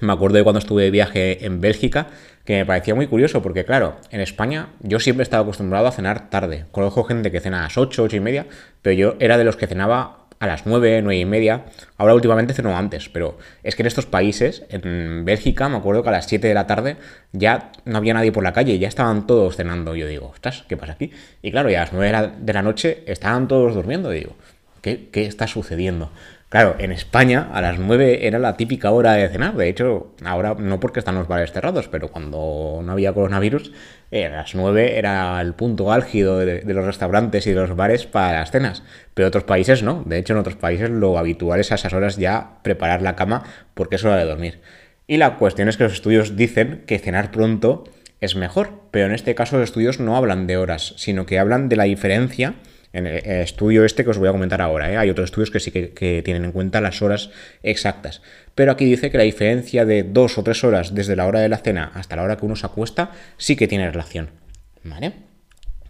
me 0.00 0.12
acuerdo 0.12 0.36
de 0.36 0.44
cuando 0.44 0.58
estuve 0.58 0.84
de 0.84 0.90
viaje 0.90 1.44
en 1.44 1.60
Bélgica, 1.60 2.08
que 2.44 2.54
me 2.54 2.66
parecía 2.66 2.94
muy 2.94 3.06
curioso, 3.06 3.42
porque 3.42 3.64
claro, 3.64 3.96
en 4.10 4.20
España 4.20 4.70
yo 4.80 5.00
siempre 5.00 5.22
he 5.22 5.24
estado 5.24 5.42
acostumbrado 5.42 5.86
a 5.86 5.92
cenar 5.92 6.30
tarde. 6.30 6.64
Conozco 6.72 7.04
gente 7.04 7.30
que 7.30 7.40
cena 7.40 7.60
a 7.60 7.62
las 7.64 7.76
8, 7.76 8.04
8 8.04 8.16
y 8.16 8.20
media, 8.20 8.46
pero 8.80 8.94
yo 8.94 9.16
era 9.20 9.36
de 9.36 9.44
los 9.44 9.56
que 9.56 9.66
cenaba 9.66 10.18
a 10.40 10.46
las 10.46 10.66
9, 10.66 11.02
9 11.02 11.20
y 11.20 11.24
media. 11.24 11.64
Ahora 11.96 12.14
últimamente 12.14 12.54
ceno 12.54 12.76
antes, 12.76 13.08
pero 13.08 13.38
es 13.62 13.76
que 13.76 13.82
en 13.82 13.86
estos 13.86 14.06
países, 14.06 14.64
en 14.70 15.24
Bélgica, 15.24 15.68
me 15.68 15.76
acuerdo 15.76 16.02
que 16.02 16.08
a 16.08 16.12
las 16.12 16.26
7 16.26 16.46
de 16.46 16.54
la 16.54 16.66
tarde 16.66 16.96
ya 17.32 17.72
no 17.84 17.98
había 17.98 18.14
nadie 18.14 18.32
por 18.32 18.44
la 18.44 18.52
calle, 18.52 18.78
ya 18.78 18.88
estaban 18.88 19.26
todos 19.26 19.56
cenando. 19.56 19.94
Yo 19.94 20.06
digo, 20.06 20.28
ostras, 20.28 20.64
¿qué 20.68 20.76
pasa 20.76 20.92
aquí? 20.92 21.10
Y 21.42 21.50
claro, 21.50 21.70
ya 21.70 21.78
a 21.78 21.84
las 21.84 21.92
9 21.92 22.32
de 22.38 22.52
la, 22.52 22.62
noche 22.62 23.02
estaban 23.06 23.48
todos 23.48 23.74
durmiendo. 23.74 24.10
Digo, 24.10 24.36
¿qué, 24.80 25.08
qué 25.10 25.26
está 25.26 25.46
sucediendo? 25.46 26.10
Claro, 26.48 26.76
en 26.78 26.92
España 26.92 27.50
a 27.52 27.60
las 27.60 27.78
9 27.78 28.26
era 28.26 28.38
la 28.38 28.56
típica 28.56 28.90
hora 28.90 29.12
de 29.12 29.28
cenar. 29.28 29.54
De 29.54 29.68
hecho, 29.68 30.14
ahora 30.24 30.54
no 30.54 30.80
porque 30.80 31.00
están 31.00 31.16
los 31.16 31.28
bares 31.28 31.52
cerrados, 31.52 31.88
pero 31.88 32.08
cuando 32.08 32.80
no 32.82 32.92
había 32.92 33.12
coronavirus, 33.12 33.72
eh, 34.10 34.24
a 34.24 34.30
las 34.30 34.54
9 34.54 34.96
era 34.98 35.38
el 35.42 35.52
punto 35.52 35.92
álgido 35.92 36.38
de, 36.38 36.62
los 36.64 36.86
restaurantes 36.86 37.46
y 37.46 37.50
de 37.50 37.56
los 37.56 37.76
bares 37.76 38.06
para 38.06 38.38
las 38.38 38.50
cenas. 38.50 38.82
Pero 39.12 39.28
otros 39.28 39.44
países 39.44 39.82
no. 39.82 40.04
De 40.06 40.16
hecho, 40.16 40.32
en 40.32 40.38
otros 40.38 40.56
países 40.56 40.88
lo 40.88 41.18
habitual 41.18 41.60
es 41.60 41.70
a 41.70 41.74
esas 41.74 41.92
horas 41.92 42.16
ya 42.16 42.60
preparar 42.62 43.02
la 43.02 43.14
cama 43.14 43.44
porque 43.74 43.96
es 43.96 44.04
hora 44.04 44.16
de 44.16 44.24
dormir. 44.24 44.60
Y 45.06 45.18
la 45.18 45.36
cuestión 45.36 45.68
es 45.68 45.76
que 45.76 45.84
los 45.84 45.92
estudios 45.92 46.34
dicen 46.34 46.82
que 46.86 46.98
cenar 46.98 47.30
pronto 47.30 47.84
es 48.20 48.36
mejor, 48.36 48.70
pero 48.90 49.04
en 49.04 49.12
este 49.12 49.34
caso 49.34 49.58
los 49.58 49.68
estudios 49.68 50.00
no 50.00 50.16
hablan 50.16 50.46
de 50.46 50.56
horas, 50.56 50.94
sino 50.96 51.26
que 51.26 51.38
hablan 51.38 51.68
de 51.68 51.76
la 51.76 51.84
diferencia 51.84 52.54
en 52.92 53.06
el 53.06 53.24
estudio 53.26 53.84
este 53.84 54.04
que 54.04 54.10
os 54.10 54.18
voy 54.18 54.28
a 54.28 54.32
comentar 54.32 54.62
ahora, 54.62 54.90
¿eh? 54.90 54.96
hay 54.96 55.10
otros 55.10 55.26
estudios 55.26 55.50
que 55.50 55.60
sí 55.60 55.70
que, 55.70 56.22
tienen 56.24 56.44
en 56.44 56.52
cuenta 56.52 56.80
las 56.80 57.02
horas 57.02 57.30
exactas. 57.62 58.22
Pero 58.54 58.72
aquí 58.72 58.84
dice 58.84 59.10
que 59.10 59.18
la 59.18 59.24
diferencia 59.24 59.84
de 59.84 60.02
dos 60.02 60.38
o 60.38 60.42
tres 60.42 60.64
horas 60.64 60.94
desde 60.94 61.16
la 61.16 61.26
hora 61.26 61.40
de 61.40 61.48
la 61.48 61.58
cena 61.58 61.92
hasta 61.94 62.16
la 62.16 62.22
hora 62.22 62.36
que 62.36 62.46
uno 62.46 62.56
se 62.56 62.66
acuesta 62.66 63.12
sí 63.36 63.56
que 63.56 63.68
tiene 63.68 63.90
relación. 63.90 64.30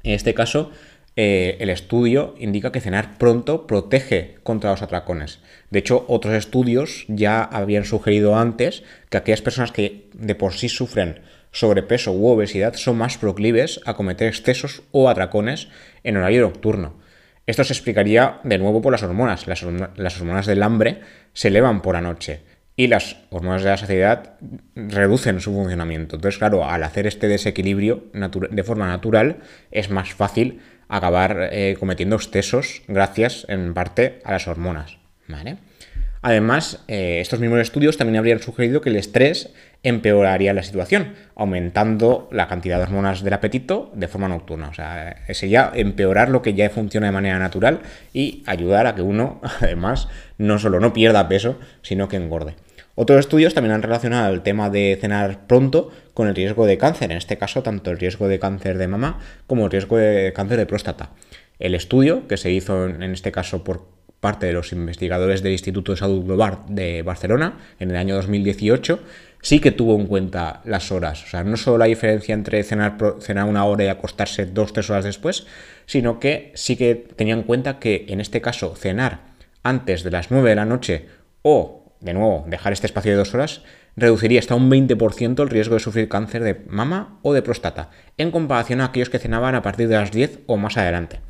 En 0.03 0.13
este 0.13 0.35
caso, 0.35 0.73
eh, 1.17 1.57
el 1.61 1.71
estudio 1.71 2.35
indica 2.39 2.73
que 2.73 2.81
cenar 2.81 3.19
pronto 3.19 3.67
protege 3.67 4.37
contra 4.43 4.71
los 4.71 4.83
atracones. 4.83 5.41
De 5.71 5.81
hecho, 5.81 6.05
otros 6.09 6.35
estudios 6.35 7.05
ya 7.09 7.43
habían 7.43 7.85
sugerido 7.85 8.37
antes 8.37 8.83
que 9.11 9.17
aquellas 9.17 9.43
personas 9.43 9.73
que 9.73 10.09
de 10.15 10.35
por 10.35 10.55
sí 10.55 10.69
sufren 10.69 11.21
sobrepeso 11.53 12.13
u 12.13 12.29
obesidad 12.29 12.75
son 12.75 12.99
más 12.99 13.19
proclives 13.19 13.81
a 13.85 13.95
cometer 13.95 14.29
excesos 14.29 14.83
o 14.93 15.09
atracones 15.09 15.69
en 16.05 16.17
horario 16.17 16.43
nocturno. 16.43 16.99
Esto 17.47 17.65
se 17.65 17.73
explicaría 17.73 18.41
de 18.45 18.59
nuevo 18.59 18.83
por 18.83 18.93
las 18.93 19.03
hormonas. 19.03 19.47
Las, 19.47 19.63
hormonas 19.63 20.47
del 20.47 20.63
hambre 20.63 21.01
se 21.33 21.49
elevan 21.49 21.81
por 21.81 21.95
la 21.95 22.03
noche 22.03 22.43
y 22.77 22.89
las 22.89 23.17
hormonas 23.31 23.63
de 23.63 23.71
la 23.71 23.79
saciedad 23.79 24.35
reducen 24.75 25.41
su 25.41 25.53
funcionamiento. 25.53 26.17
Entonces, 26.17 26.39
claro, 26.39 26.69
al 26.69 26.83
hacer 26.83 27.07
este 27.07 27.27
desequilibrio 27.27 28.05
de 28.13 28.63
forma 28.63 28.87
natural, 28.87 29.39
es 29.71 29.89
más 29.89 30.13
fácil 30.13 30.61
acabar 30.89 31.49
eh, 31.51 31.77
cometiendo 31.81 32.17
excesos 32.17 32.83
gracias 32.87 33.47
en 33.49 33.73
parte 33.73 34.21
a 34.25 34.33
las 34.33 34.47
hormonas. 34.47 34.99
Además, 36.21 36.85
eh, 36.89 37.21
estos 37.21 37.41
mismos 37.41 37.61
estudios 37.61 37.97
también 37.97 38.19
habrían 38.19 38.41
sugerido 38.41 38.81
que 38.81 38.91
el 38.91 38.97
estrés 38.97 39.55
empeoraría 39.83 40.53
la 40.53 40.63
situación, 40.63 41.15
aumentando 41.37 42.29
la 42.33 42.49
cantidad 42.49 42.79
de 42.79 42.85
hormonas 42.85 43.23
del 43.23 43.33
apetito 43.33 43.91
de 43.95 44.09
forma 44.09 44.29
nocturna. 44.29 44.69
O 44.69 44.75
sea, 44.75 45.17
empeorar 45.75 46.31
lo 46.31 46.43
que 46.43 46.55
ya 46.55 46.69
funciona 46.71 47.07
de 47.07 47.13
manera 47.13 47.39
natural 47.39 47.81
y 48.13 48.43
ayudar 48.47 48.87
a 48.87 48.95
que 48.95 49.03
uno, 49.03 49.41
además, 49.61 50.09
no 50.37 50.59
solo 50.59 50.81
no 50.81 50.93
pierda 50.93 51.29
peso, 51.29 51.59
sino 51.83 52.09
que 52.09 52.17
engorde. 52.17 52.55
Otros 53.01 53.21
estudios 53.21 53.55
también 53.55 53.75
han 53.75 53.83
relacionado 53.83 54.35
el 54.35 54.43
tema 54.43 54.71
de 54.71 54.99
cenar 55.01 55.47
pronto 55.47 55.93
con 56.15 56.27
el 56.27 56.35
riesgo 56.35 56.67
de 56.67 56.79
cáncer, 56.79 57.13
en 57.13 57.19
este 57.19 57.39
caso 57.39 57.63
tanto 57.63 57.93
el 57.93 57.99
riesgo 57.99 58.27
de 58.27 58.41
cáncer 58.41 58.77
de 58.77 58.89
mama 58.89 59.21
como 59.47 59.67
el 59.67 59.71
riesgo 59.71 59.97
de 59.99 60.33
cáncer 60.35 60.59
de 60.59 60.67
próstata. 60.67 61.11
El 61.61 61.77
estudio, 61.77 62.27
que 62.27 62.37
se 62.37 62.51
hizo 62.51 62.87
en 62.87 63.03
este 63.05 63.31
caso 63.31 63.63
por 63.63 63.98
parte 64.21 64.47
de 64.47 64.53
los 64.53 64.73
investigadores 64.73 65.43
del 65.43 65.53
Instituto 65.53 65.93
de 65.93 65.99
Salud 65.99 66.25
Global 66.25 66.59
de 66.69 67.03
Barcelona 67.03 67.59
en 67.79 67.91
el 67.91 67.97
año 67.97 68.17
2018, 68.17 69.01
sí 69.43 69.61
que 69.61 69.71
tuvo 69.71 69.95
en 69.97 70.07
cuenta 70.07 70.61
las 70.65 70.91
horas. 70.91 71.25
O 71.25 71.27
sea, 71.29 71.45
no 71.45 71.57
solo 71.57 71.79
la 71.79 71.85
diferencia 71.87 72.35
entre 72.35 72.63
cenar, 72.65 72.97
cenar 73.21 73.45
una 73.45 73.65
hora 73.65 73.85
y 73.85 73.89
acostarse 73.89 74.47
dos, 74.47 74.73
tres 74.73 74.91
horas 74.91 75.05
después, 75.05 75.47
sino 75.87 76.19
que 76.19 76.53
sí 76.55 76.77
que 76.77 76.95
tenía 76.95 77.35
en 77.35 77.43
cuenta 77.43 77.79
que 77.79 78.07
en 78.09 78.21
este 78.21 78.41
caso 78.41 78.75
cenar 78.77 79.21
antes 79.63 80.03
de 80.03 80.11
las 80.11 80.31
9 80.31 80.51
de 80.51 80.57
la 80.57 80.65
noche 80.65 81.07
o, 81.43 81.93
de 82.01 82.15
nuevo, 82.15 82.45
dejar 82.49 82.73
este 82.73 82.87
espacio 82.87 83.13
de 83.13 83.19
dos 83.19 83.35
horas 83.35 83.63
reduciría 83.97 84.39
hasta 84.39 84.55
un 84.55 84.71
20% 84.71 85.43
el 85.43 85.51
riesgo 85.51 85.75
de 85.75 85.81
sufrir 85.81 86.09
cáncer 86.09 86.43
de 86.43 86.61
mama 86.69 87.19
o 87.23 87.35
de 87.35 87.43
próstata, 87.43 87.91
en 88.17 88.31
comparación 88.31 88.81
a 88.81 88.87
aquellos 88.87 89.11
que 89.11 89.19
cenaban 89.19 89.55
a 89.55 89.63
partir 89.63 89.89
de 89.89 89.97
las 89.97 90.13
10 90.13 90.41
o 90.47 90.57
más 90.57 90.77
adelante. 90.77 91.21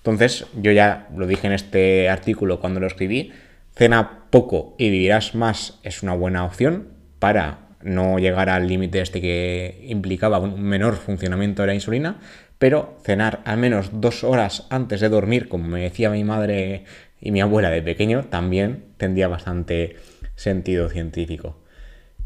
Entonces, 0.00 0.46
yo 0.54 0.72
ya 0.72 1.08
lo 1.14 1.26
dije 1.26 1.46
en 1.46 1.52
este 1.52 2.08
artículo 2.08 2.58
cuando 2.58 2.80
lo 2.80 2.86
escribí, 2.86 3.32
cena 3.74 4.24
poco 4.30 4.74
y 4.78 4.88
vivirás 4.90 5.34
más 5.34 5.78
es 5.82 6.02
una 6.02 6.14
buena 6.14 6.44
opción 6.44 6.88
para 7.18 7.68
no 7.82 8.18
llegar 8.18 8.48
al 8.48 8.66
límite 8.66 9.00
este 9.00 9.20
que 9.20 9.84
implicaba 9.88 10.38
un 10.38 10.62
menor 10.62 10.96
funcionamiento 10.96 11.62
de 11.62 11.68
la 11.68 11.74
insulina, 11.74 12.18
pero 12.58 12.98
cenar 13.04 13.40
al 13.44 13.58
menos 13.58 13.90
dos 14.00 14.24
horas 14.24 14.66
antes 14.70 15.00
de 15.00 15.08
dormir, 15.08 15.48
como 15.48 15.68
me 15.68 15.82
decía 15.82 16.10
mi 16.10 16.24
madre 16.24 16.84
y 17.20 17.30
mi 17.30 17.40
abuela 17.40 17.70
de 17.70 17.82
pequeño, 17.82 18.24
también 18.24 18.84
tendría 18.96 19.28
bastante 19.28 19.96
sentido 20.34 20.88
científico. 20.88 21.58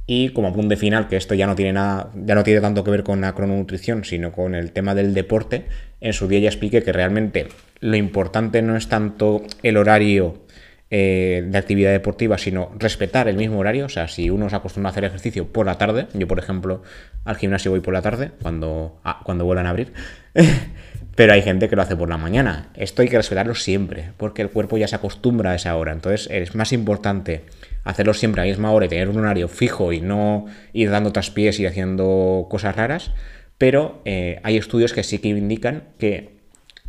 Y 0.06 0.30
como 0.30 0.48
apunte 0.48 0.76
final, 0.76 1.08
que 1.08 1.16
esto 1.16 1.34
ya 1.34 1.46
no 1.46 1.54
tiene 1.54 1.72
nada, 1.72 2.10
ya 2.14 2.34
no 2.34 2.44
tiene 2.44 2.60
tanto 2.60 2.84
que 2.84 2.90
ver 2.90 3.04
con 3.04 3.22
la 3.22 3.32
crononutrición, 3.32 4.04
sino 4.04 4.32
con 4.32 4.54
el 4.54 4.72
tema 4.72 4.94
del 4.94 5.14
deporte, 5.14 5.66
en 6.04 6.12
su 6.12 6.28
día 6.28 6.38
ya 6.38 6.48
expliqué 6.48 6.82
que 6.82 6.92
realmente 6.92 7.48
lo 7.80 7.96
importante 7.96 8.60
no 8.60 8.76
es 8.76 8.88
tanto 8.88 9.42
el 9.62 9.78
horario 9.78 10.44
eh, 10.90 11.42
de 11.46 11.58
actividad 11.58 11.92
deportiva, 11.92 12.36
sino 12.36 12.72
respetar 12.78 13.26
el 13.26 13.36
mismo 13.36 13.58
horario. 13.58 13.86
O 13.86 13.88
sea, 13.88 14.06
si 14.06 14.28
uno 14.28 14.50
se 14.50 14.56
acostumbra 14.56 14.90
a 14.90 14.92
hacer 14.92 15.04
ejercicio 15.04 15.48
por 15.48 15.64
la 15.64 15.78
tarde, 15.78 16.06
yo 16.12 16.28
por 16.28 16.38
ejemplo 16.38 16.82
al 17.24 17.36
gimnasio 17.36 17.70
voy 17.70 17.80
por 17.80 17.94
la 17.94 18.02
tarde, 18.02 18.32
cuando, 18.42 19.00
ah, 19.02 19.22
cuando 19.24 19.46
vuelvan 19.46 19.66
a 19.66 19.70
abrir, 19.70 19.94
pero 21.16 21.32
hay 21.32 21.40
gente 21.40 21.70
que 21.70 21.76
lo 21.76 21.80
hace 21.80 21.96
por 21.96 22.10
la 22.10 22.18
mañana. 22.18 22.68
Esto 22.74 23.00
hay 23.00 23.08
que 23.08 23.16
respetarlo 23.16 23.54
siempre, 23.54 24.10
porque 24.18 24.42
el 24.42 24.50
cuerpo 24.50 24.76
ya 24.76 24.86
se 24.86 24.96
acostumbra 24.96 25.52
a 25.52 25.54
esa 25.54 25.74
hora. 25.74 25.92
Entonces 25.92 26.28
es 26.30 26.54
más 26.54 26.74
importante 26.74 27.44
hacerlo 27.82 28.12
siempre 28.12 28.42
a 28.42 28.44
la 28.44 28.50
misma 28.50 28.72
hora 28.72 28.84
y 28.84 28.88
tener 28.90 29.08
un 29.08 29.20
horario 29.20 29.48
fijo 29.48 29.94
y 29.94 30.02
no 30.02 30.44
ir 30.74 30.90
dando 30.90 31.12
traspiés 31.12 31.58
y 31.60 31.66
haciendo 31.66 32.46
cosas 32.50 32.76
raras, 32.76 33.12
pero 33.58 34.02
eh, 34.04 34.40
hay 34.42 34.56
estudios 34.56 34.92
que 34.92 35.02
sí 35.02 35.18
que 35.18 35.28
indican 35.28 35.84
que 35.98 36.34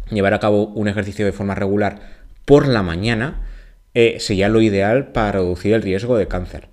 llevar 0.10 0.34
a 0.34 0.40
cabo 0.40 0.68
un 0.68 0.88
ejercicio 0.88 1.26
de 1.26 1.32
forma 1.32 1.56
regular 1.56 2.00
por 2.46 2.68
la 2.68 2.84
mañana 2.84 3.42
eh, 3.94 4.18
sería 4.20 4.50
lo 4.50 4.62
ideal 4.62 5.12
para 5.12 5.34
reducir 5.34 5.74
el 5.74 5.82
riesgo 5.82 6.18
de 6.18 6.28
cáncer. 6.28 6.70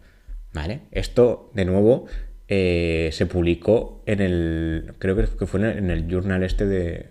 ¿Vale? 0.53 0.83
Esto, 0.91 1.51
de 1.55 1.65
nuevo, 1.65 2.07
eh, 2.49 3.09
se 3.13 3.25
publicó 3.25 4.03
en 4.05 4.21
el, 4.21 4.95
creo 4.99 5.17
que 5.17 5.47
fue 5.47 5.61
en 5.61 5.91
el, 5.91 6.07
journal 6.09 6.43
este 6.43 6.67
de, 6.67 7.09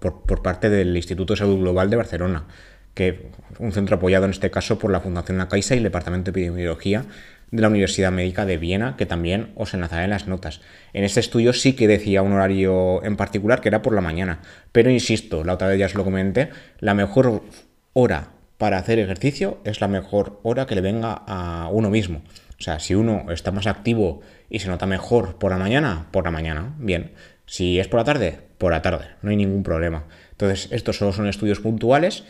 por, 0.00 0.42
parte 0.42 0.70
del 0.70 0.96
Instituto 0.96 1.34
de 1.34 1.38
Salud 1.38 1.60
Global 1.60 1.90
de 1.90 1.96
Barcelona 1.96 2.46
que 2.94 3.26
un 3.58 3.72
centro 3.72 3.96
apoyado 3.96 4.24
en 4.24 4.32
este 4.32 4.50
caso 4.50 4.78
por 4.78 4.90
la 4.90 5.00
Fundación 5.00 5.38
La 5.38 5.48
Caixa 5.48 5.74
y 5.74 5.78
el 5.78 5.84
Departamento 5.84 6.32
de 6.32 6.40
Epidemiología 6.40 7.04
de 7.54 7.62
la 7.62 7.68
Universidad 7.68 8.10
Médica 8.10 8.44
de 8.46 8.58
Viena, 8.58 8.96
que 8.96 9.06
también 9.06 9.52
os 9.54 9.74
enlazaré 9.74 10.04
en 10.04 10.10
las 10.10 10.26
notas. 10.26 10.60
En 10.92 11.04
este 11.04 11.20
estudio 11.20 11.52
sí 11.52 11.74
que 11.74 11.86
decía 11.86 12.20
un 12.20 12.32
horario 12.32 13.04
en 13.04 13.16
particular 13.16 13.60
que 13.60 13.68
era 13.68 13.80
por 13.80 13.94
la 13.94 14.00
mañana, 14.00 14.40
pero 14.72 14.90
insisto, 14.90 15.44
la 15.44 15.54
otra 15.54 15.68
vez 15.68 15.78
ya 15.78 15.86
os 15.86 15.94
lo 15.94 16.02
comenté, 16.02 16.50
la 16.80 16.94
mejor 16.94 17.44
hora 17.92 18.30
para 18.58 18.78
hacer 18.78 18.98
ejercicio 18.98 19.60
es 19.62 19.80
la 19.80 19.86
mejor 19.86 20.40
hora 20.42 20.66
que 20.66 20.74
le 20.74 20.80
venga 20.80 21.22
a 21.28 21.68
uno 21.70 21.90
mismo. 21.90 22.24
O 22.58 22.62
sea, 22.62 22.80
si 22.80 22.96
uno 22.96 23.26
está 23.30 23.52
más 23.52 23.68
activo 23.68 24.20
y 24.50 24.58
se 24.58 24.66
nota 24.66 24.86
mejor 24.86 25.38
por 25.38 25.52
la 25.52 25.58
mañana, 25.58 26.08
por 26.10 26.24
la 26.24 26.32
mañana, 26.32 26.74
bien. 26.78 27.12
Si 27.46 27.78
es 27.78 27.86
por 27.86 28.00
la 28.00 28.04
tarde, 28.04 28.40
por 28.58 28.72
la 28.72 28.82
tarde, 28.82 29.04
no 29.22 29.30
hay 29.30 29.36
ningún 29.36 29.62
problema. 29.62 30.06
Entonces, 30.32 30.68
estos 30.72 30.96
solo 30.96 31.12
son 31.12 31.28
estudios 31.28 31.60
puntuales 31.60 32.24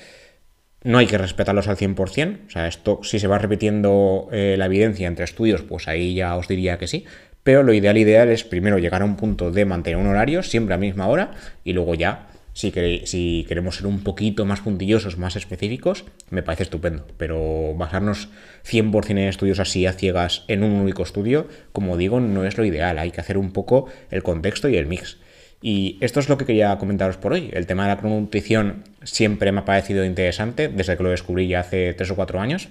no 0.84 0.98
hay 0.98 1.06
que 1.06 1.18
respetarlos 1.18 1.66
al 1.66 1.76
100%, 1.76 2.46
o 2.46 2.50
sea, 2.50 2.68
esto 2.68 3.00
si 3.02 3.18
se 3.18 3.26
va 3.26 3.38
repitiendo 3.38 4.28
eh, 4.30 4.54
la 4.58 4.66
evidencia 4.66 5.08
entre 5.08 5.24
estudios, 5.24 5.62
pues 5.62 5.88
ahí 5.88 6.14
ya 6.14 6.36
os 6.36 6.46
diría 6.46 6.78
que 6.78 6.86
sí, 6.86 7.04
pero 7.42 7.62
lo 7.62 7.72
ideal 7.72 7.96
ideal 7.96 8.28
es 8.28 8.44
primero 8.44 8.78
llegar 8.78 9.02
a 9.02 9.06
un 9.06 9.16
punto 9.16 9.50
de 9.50 9.64
mantener 9.64 9.98
un 9.98 10.06
horario 10.06 10.42
siempre 10.42 10.74
a 10.74 10.78
misma 10.78 11.08
hora 11.08 11.32
y 11.64 11.72
luego 11.72 11.94
ya, 11.94 12.28
si, 12.52 12.70
si 13.06 13.46
queremos 13.48 13.76
ser 13.76 13.86
un 13.86 14.04
poquito 14.04 14.44
más 14.44 14.60
puntillosos, 14.60 15.16
más 15.16 15.36
específicos, 15.36 16.04
me 16.28 16.42
parece 16.42 16.64
estupendo, 16.64 17.06
pero 17.16 17.74
basarnos 17.74 18.28
100% 18.70 19.10
en 19.10 19.18
estudios 19.18 19.60
así 19.60 19.86
a 19.86 19.94
ciegas 19.94 20.44
en 20.48 20.62
un 20.62 20.72
único 20.72 21.02
estudio, 21.02 21.48
como 21.72 21.96
digo, 21.96 22.20
no 22.20 22.44
es 22.44 22.58
lo 22.58 22.64
ideal, 22.64 22.98
hay 22.98 23.10
que 23.10 23.22
hacer 23.22 23.38
un 23.38 23.52
poco 23.52 23.86
el 24.10 24.22
contexto 24.22 24.68
y 24.68 24.76
el 24.76 24.86
mix. 24.86 25.18
Y 25.66 25.96
esto 26.02 26.20
es 26.20 26.28
lo 26.28 26.36
que 26.36 26.44
quería 26.44 26.76
comentaros 26.76 27.16
por 27.16 27.32
hoy. 27.32 27.48
El 27.54 27.66
tema 27.66 27.84
de 27.84 27.88
la 27.88 27.96
crononutrición 27.96 28.84
siempre 29.02 29.50
me 29.50 29.60
ha 29.60 29.64
parecido 29.64 30.04
interesante 30.04 30.68
desde 30.68 30.94
que 30.94 31.02
lo 31.02 31.08
descubrí 31.08 31.48
ya 31.48 31.60
hace 31.60 31.94
tres 31.94 32.10
o 32.10 32.16
cuatro 32.16 32.38
años. 32.38 32.68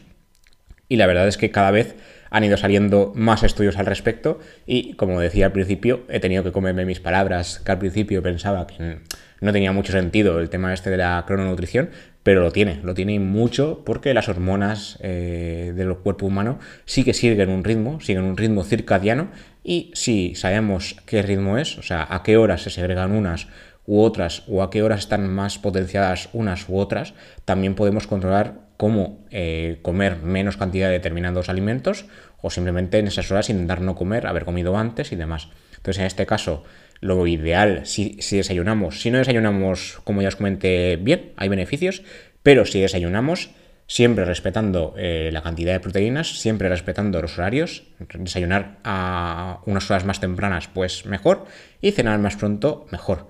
Y 0.89 0.97
la 0.97 1.07
verdad 1.07 1.27
es 1.27 1.37
que 1.37 1.49
cada 1.49 1.71
vez 1.71 1.95
han 2.29 2.43
ido 2.43 2.55
saliendo 2.55 3.11
más 3.15 3.41
estudios 3.41 3.77
al 3.77 3.87
respecto 3.87 4.37
y 4.67 4.93
como 4.93 5.19
decía 5.19 5.47
al 5.47 5.51
principio, 5.53 6.03
he 6.07 6.19
tenido 6.19 6.43
que 6.43 6.51
comerme 6.51 6.85
mis 6.85 6.99
palabras, 6.99 7.63
que 7.65 7.71
al 7.71 7.79
principio 7.79 8.21
pensaba 8.21 8.67
que 8.67 8.99
no 9.41 9.51
tenía 9.51 9.71
mucho 9.71 9.91
sentido 9.91 10.39
el 10.39 10.51
tema 10.51 10.71
este 10.71 10.91
de 10.91 10.97
la 10.97 11.23
crononutrición, 11.25 11.89
pero 12.21 12.41
lo 12.41 12.51
tiene, 12.51 12.79
lo 12.83 12.93
tiene 12.93 13.19
mucho 13.19 13.81
porque 13.85 14.13
las 14.13 14.29
hormonas 14.29 14.99
eh, 15.01 15.73
del 15.75 15.95
cuerpo 15.95 16.27
humano 16.27 16.59
sí 16.85 17.03
que 17.03 17.15
siguen 17.15 17.49
un 17.49 17.63
ritmo, 17.63 17.99
siguen 18.01 18.23
un 18.23 18.37
ritmo 18.37 18.63
circadiano 18.63 19.29
y 19.63 19.91
si 19.93 20.35
sabemos 20.35 20.97
qué 21.05 21.21
ritmo 21.21 21.57
es, 21.57 21.77
o 21.77 21.83
sea, 21.83 22.05
a 22.09 22.23
qué 22.23 22.37
horas 22.37 22.63
se 22.63 22.69
segregan 22.69 23.11
unas 23.11 23.47
u 23.85 24.01
otras 24.01 24.43
o 24.47 24.63
a 24.63 24.69
qué 24.69 24.83
horas 24.83 25.01
están 25.01 25.29
más 25.29 25.57
potenciadas 25.57 26.29
unas 26.33 26.67
u 26.69 26.77
otras, 26.77 27.13
también 27.45 27.75
podemos 27.75 28.07
controlar 28.07 28.55
cómo 28.77 29.25
eh, 29.31 29.79
comer 29.81 30.17
menos 30.17 30.57
cantidad 30.57 30.87
de 30.87 30.93
determinados 30.93 31.49
alimentos 31.49 32.05
o 32.41 32.49
simplemente 32.49 32.99
en 32.99 33.07
esas 33.07 33.31
horas 33.31 33.49
intentar 33.49 33.81
no 33.81 33.95
comer, 33.95 34.27
haber 34.27 34.45
comido 34.45 34.77
antes 34.77 35.11
y 35.11 35.15
demás. 35.15 35.49
Entonces, 35.77 35.99
en 36.01 36.07
este 36.07 36.25
caso, 36.25 36.63
lo 36.99 37.27
ideal, 37.27 37.85
si, 37.85 38.17
desayunamos, 38.31 39.01
si 39.01 39.11
no 39.11 39.17
desayunamos, 39.17 39.99
como 40.03 40.21
ya 40.21 40.29
os 40.29 40.35
comenté, 40.35 40.97
bien, 40.97 41.31
hay 41.35 41.49
beneficios, 41.49 42.03
pero 42.43 42.65
si 42.65 42.79
desayunamos, 42.79 43.51
siempre 43.87 44.25
respetando 44.25 44.93
eh, 44.97 45.29
la 45.31 45.41
cantidad 45.41 45.73
de 45.73 45.79
proteínas, 45.79 46.39
siempre 46.39 46.69
respetando 46.69 47.21
los 47.21 47.37
horarios, 47.37 47.83
desayunar 48.17 48.79
a 48.83 49.61
unas 49.65 49.89
horas 49.89 50.05
más 50.05 50.19
tempranas, 50.19 50.67
pues 50.67 51.05
mejor, 51.05 51.45
y 51.81 51.91
cenar 51.91 52.19
más 52.19 52.35
pronto, 52.35 52.87
mejor, 52.91 53.27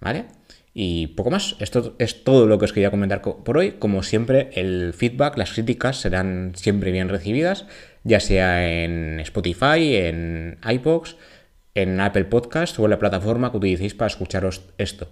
¿vale? 0.00 0.26
Y 0.78 1.06
poco 1.08 1.30
más, 1.30 1.56
esto 1.58 1.96
es 1.98 2.22
todo 2.22 2.46
lo 2.46 2.58
que 2.58 2.66
os 2.66 2.72
quería 2.74 2.90
comentar 2.90 3.22
por 3.22 3.56
hoy. 3.56 3.76
Como 3.78 4.02
siempre, 4.02 4.50
el 4.52 4.92
feedback, 4.92 5.38
las 5.38 5.52
críticas 5.52 5.96
serán 5.96 6.52
siempre 6.54 6.92
bien 6.92 7.08
recibidas, 7.08 7.64
ya 8.04 8.20
sea 8.20 8.70
en 8.70 9.18
Spotify, 9.20 9.96
en 9.96 10.58
iPods, 10.68 11.16
en 11.74 11.98
Apple 11.98 12.26
Podcast 12.26 12.78
o 12.78 12.84
en 12.84 12.90
la 12.90 12.98
plataforma 12.98 13.50
que 13.50 13.56
utilicéis 13.56 13.94
para 13.94 14.08
escucharos 14.08 14.62
esto. 14.76 15.08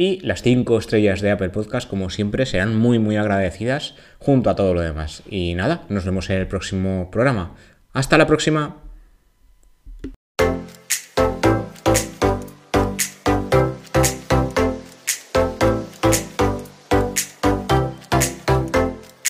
Y 0.00 0.18
las 0.20 0.40
5 0.40 0.78
estrellas 0.78 1.20
de 1.20 1.30
Apple 1.30 1.50
Podcast, 1.50 1.86
como 1.86 2.08
siempre, 2.08 2.46
serán 2.46 2.74
muy 2.74 2.98
muy 2.98 3.16
agradecidas 3.16 3.96
junto 4.18 4.48
a 4.48 4.56
todo 4.56 4.72
lo 4.72 4.80
demás. 4.80 5.22
Y 5.28 5.52
nada, 5.52 5.82
nos 5.90 6.06
vemos 6.06 6.30
en 6.30 6.38
el 6.38 6.46
próximo 6.46 7.10
programa. 7.10 7.54
Hasta 7.92 8.16
la 8.16 8.26
próxima. 8.26 8.78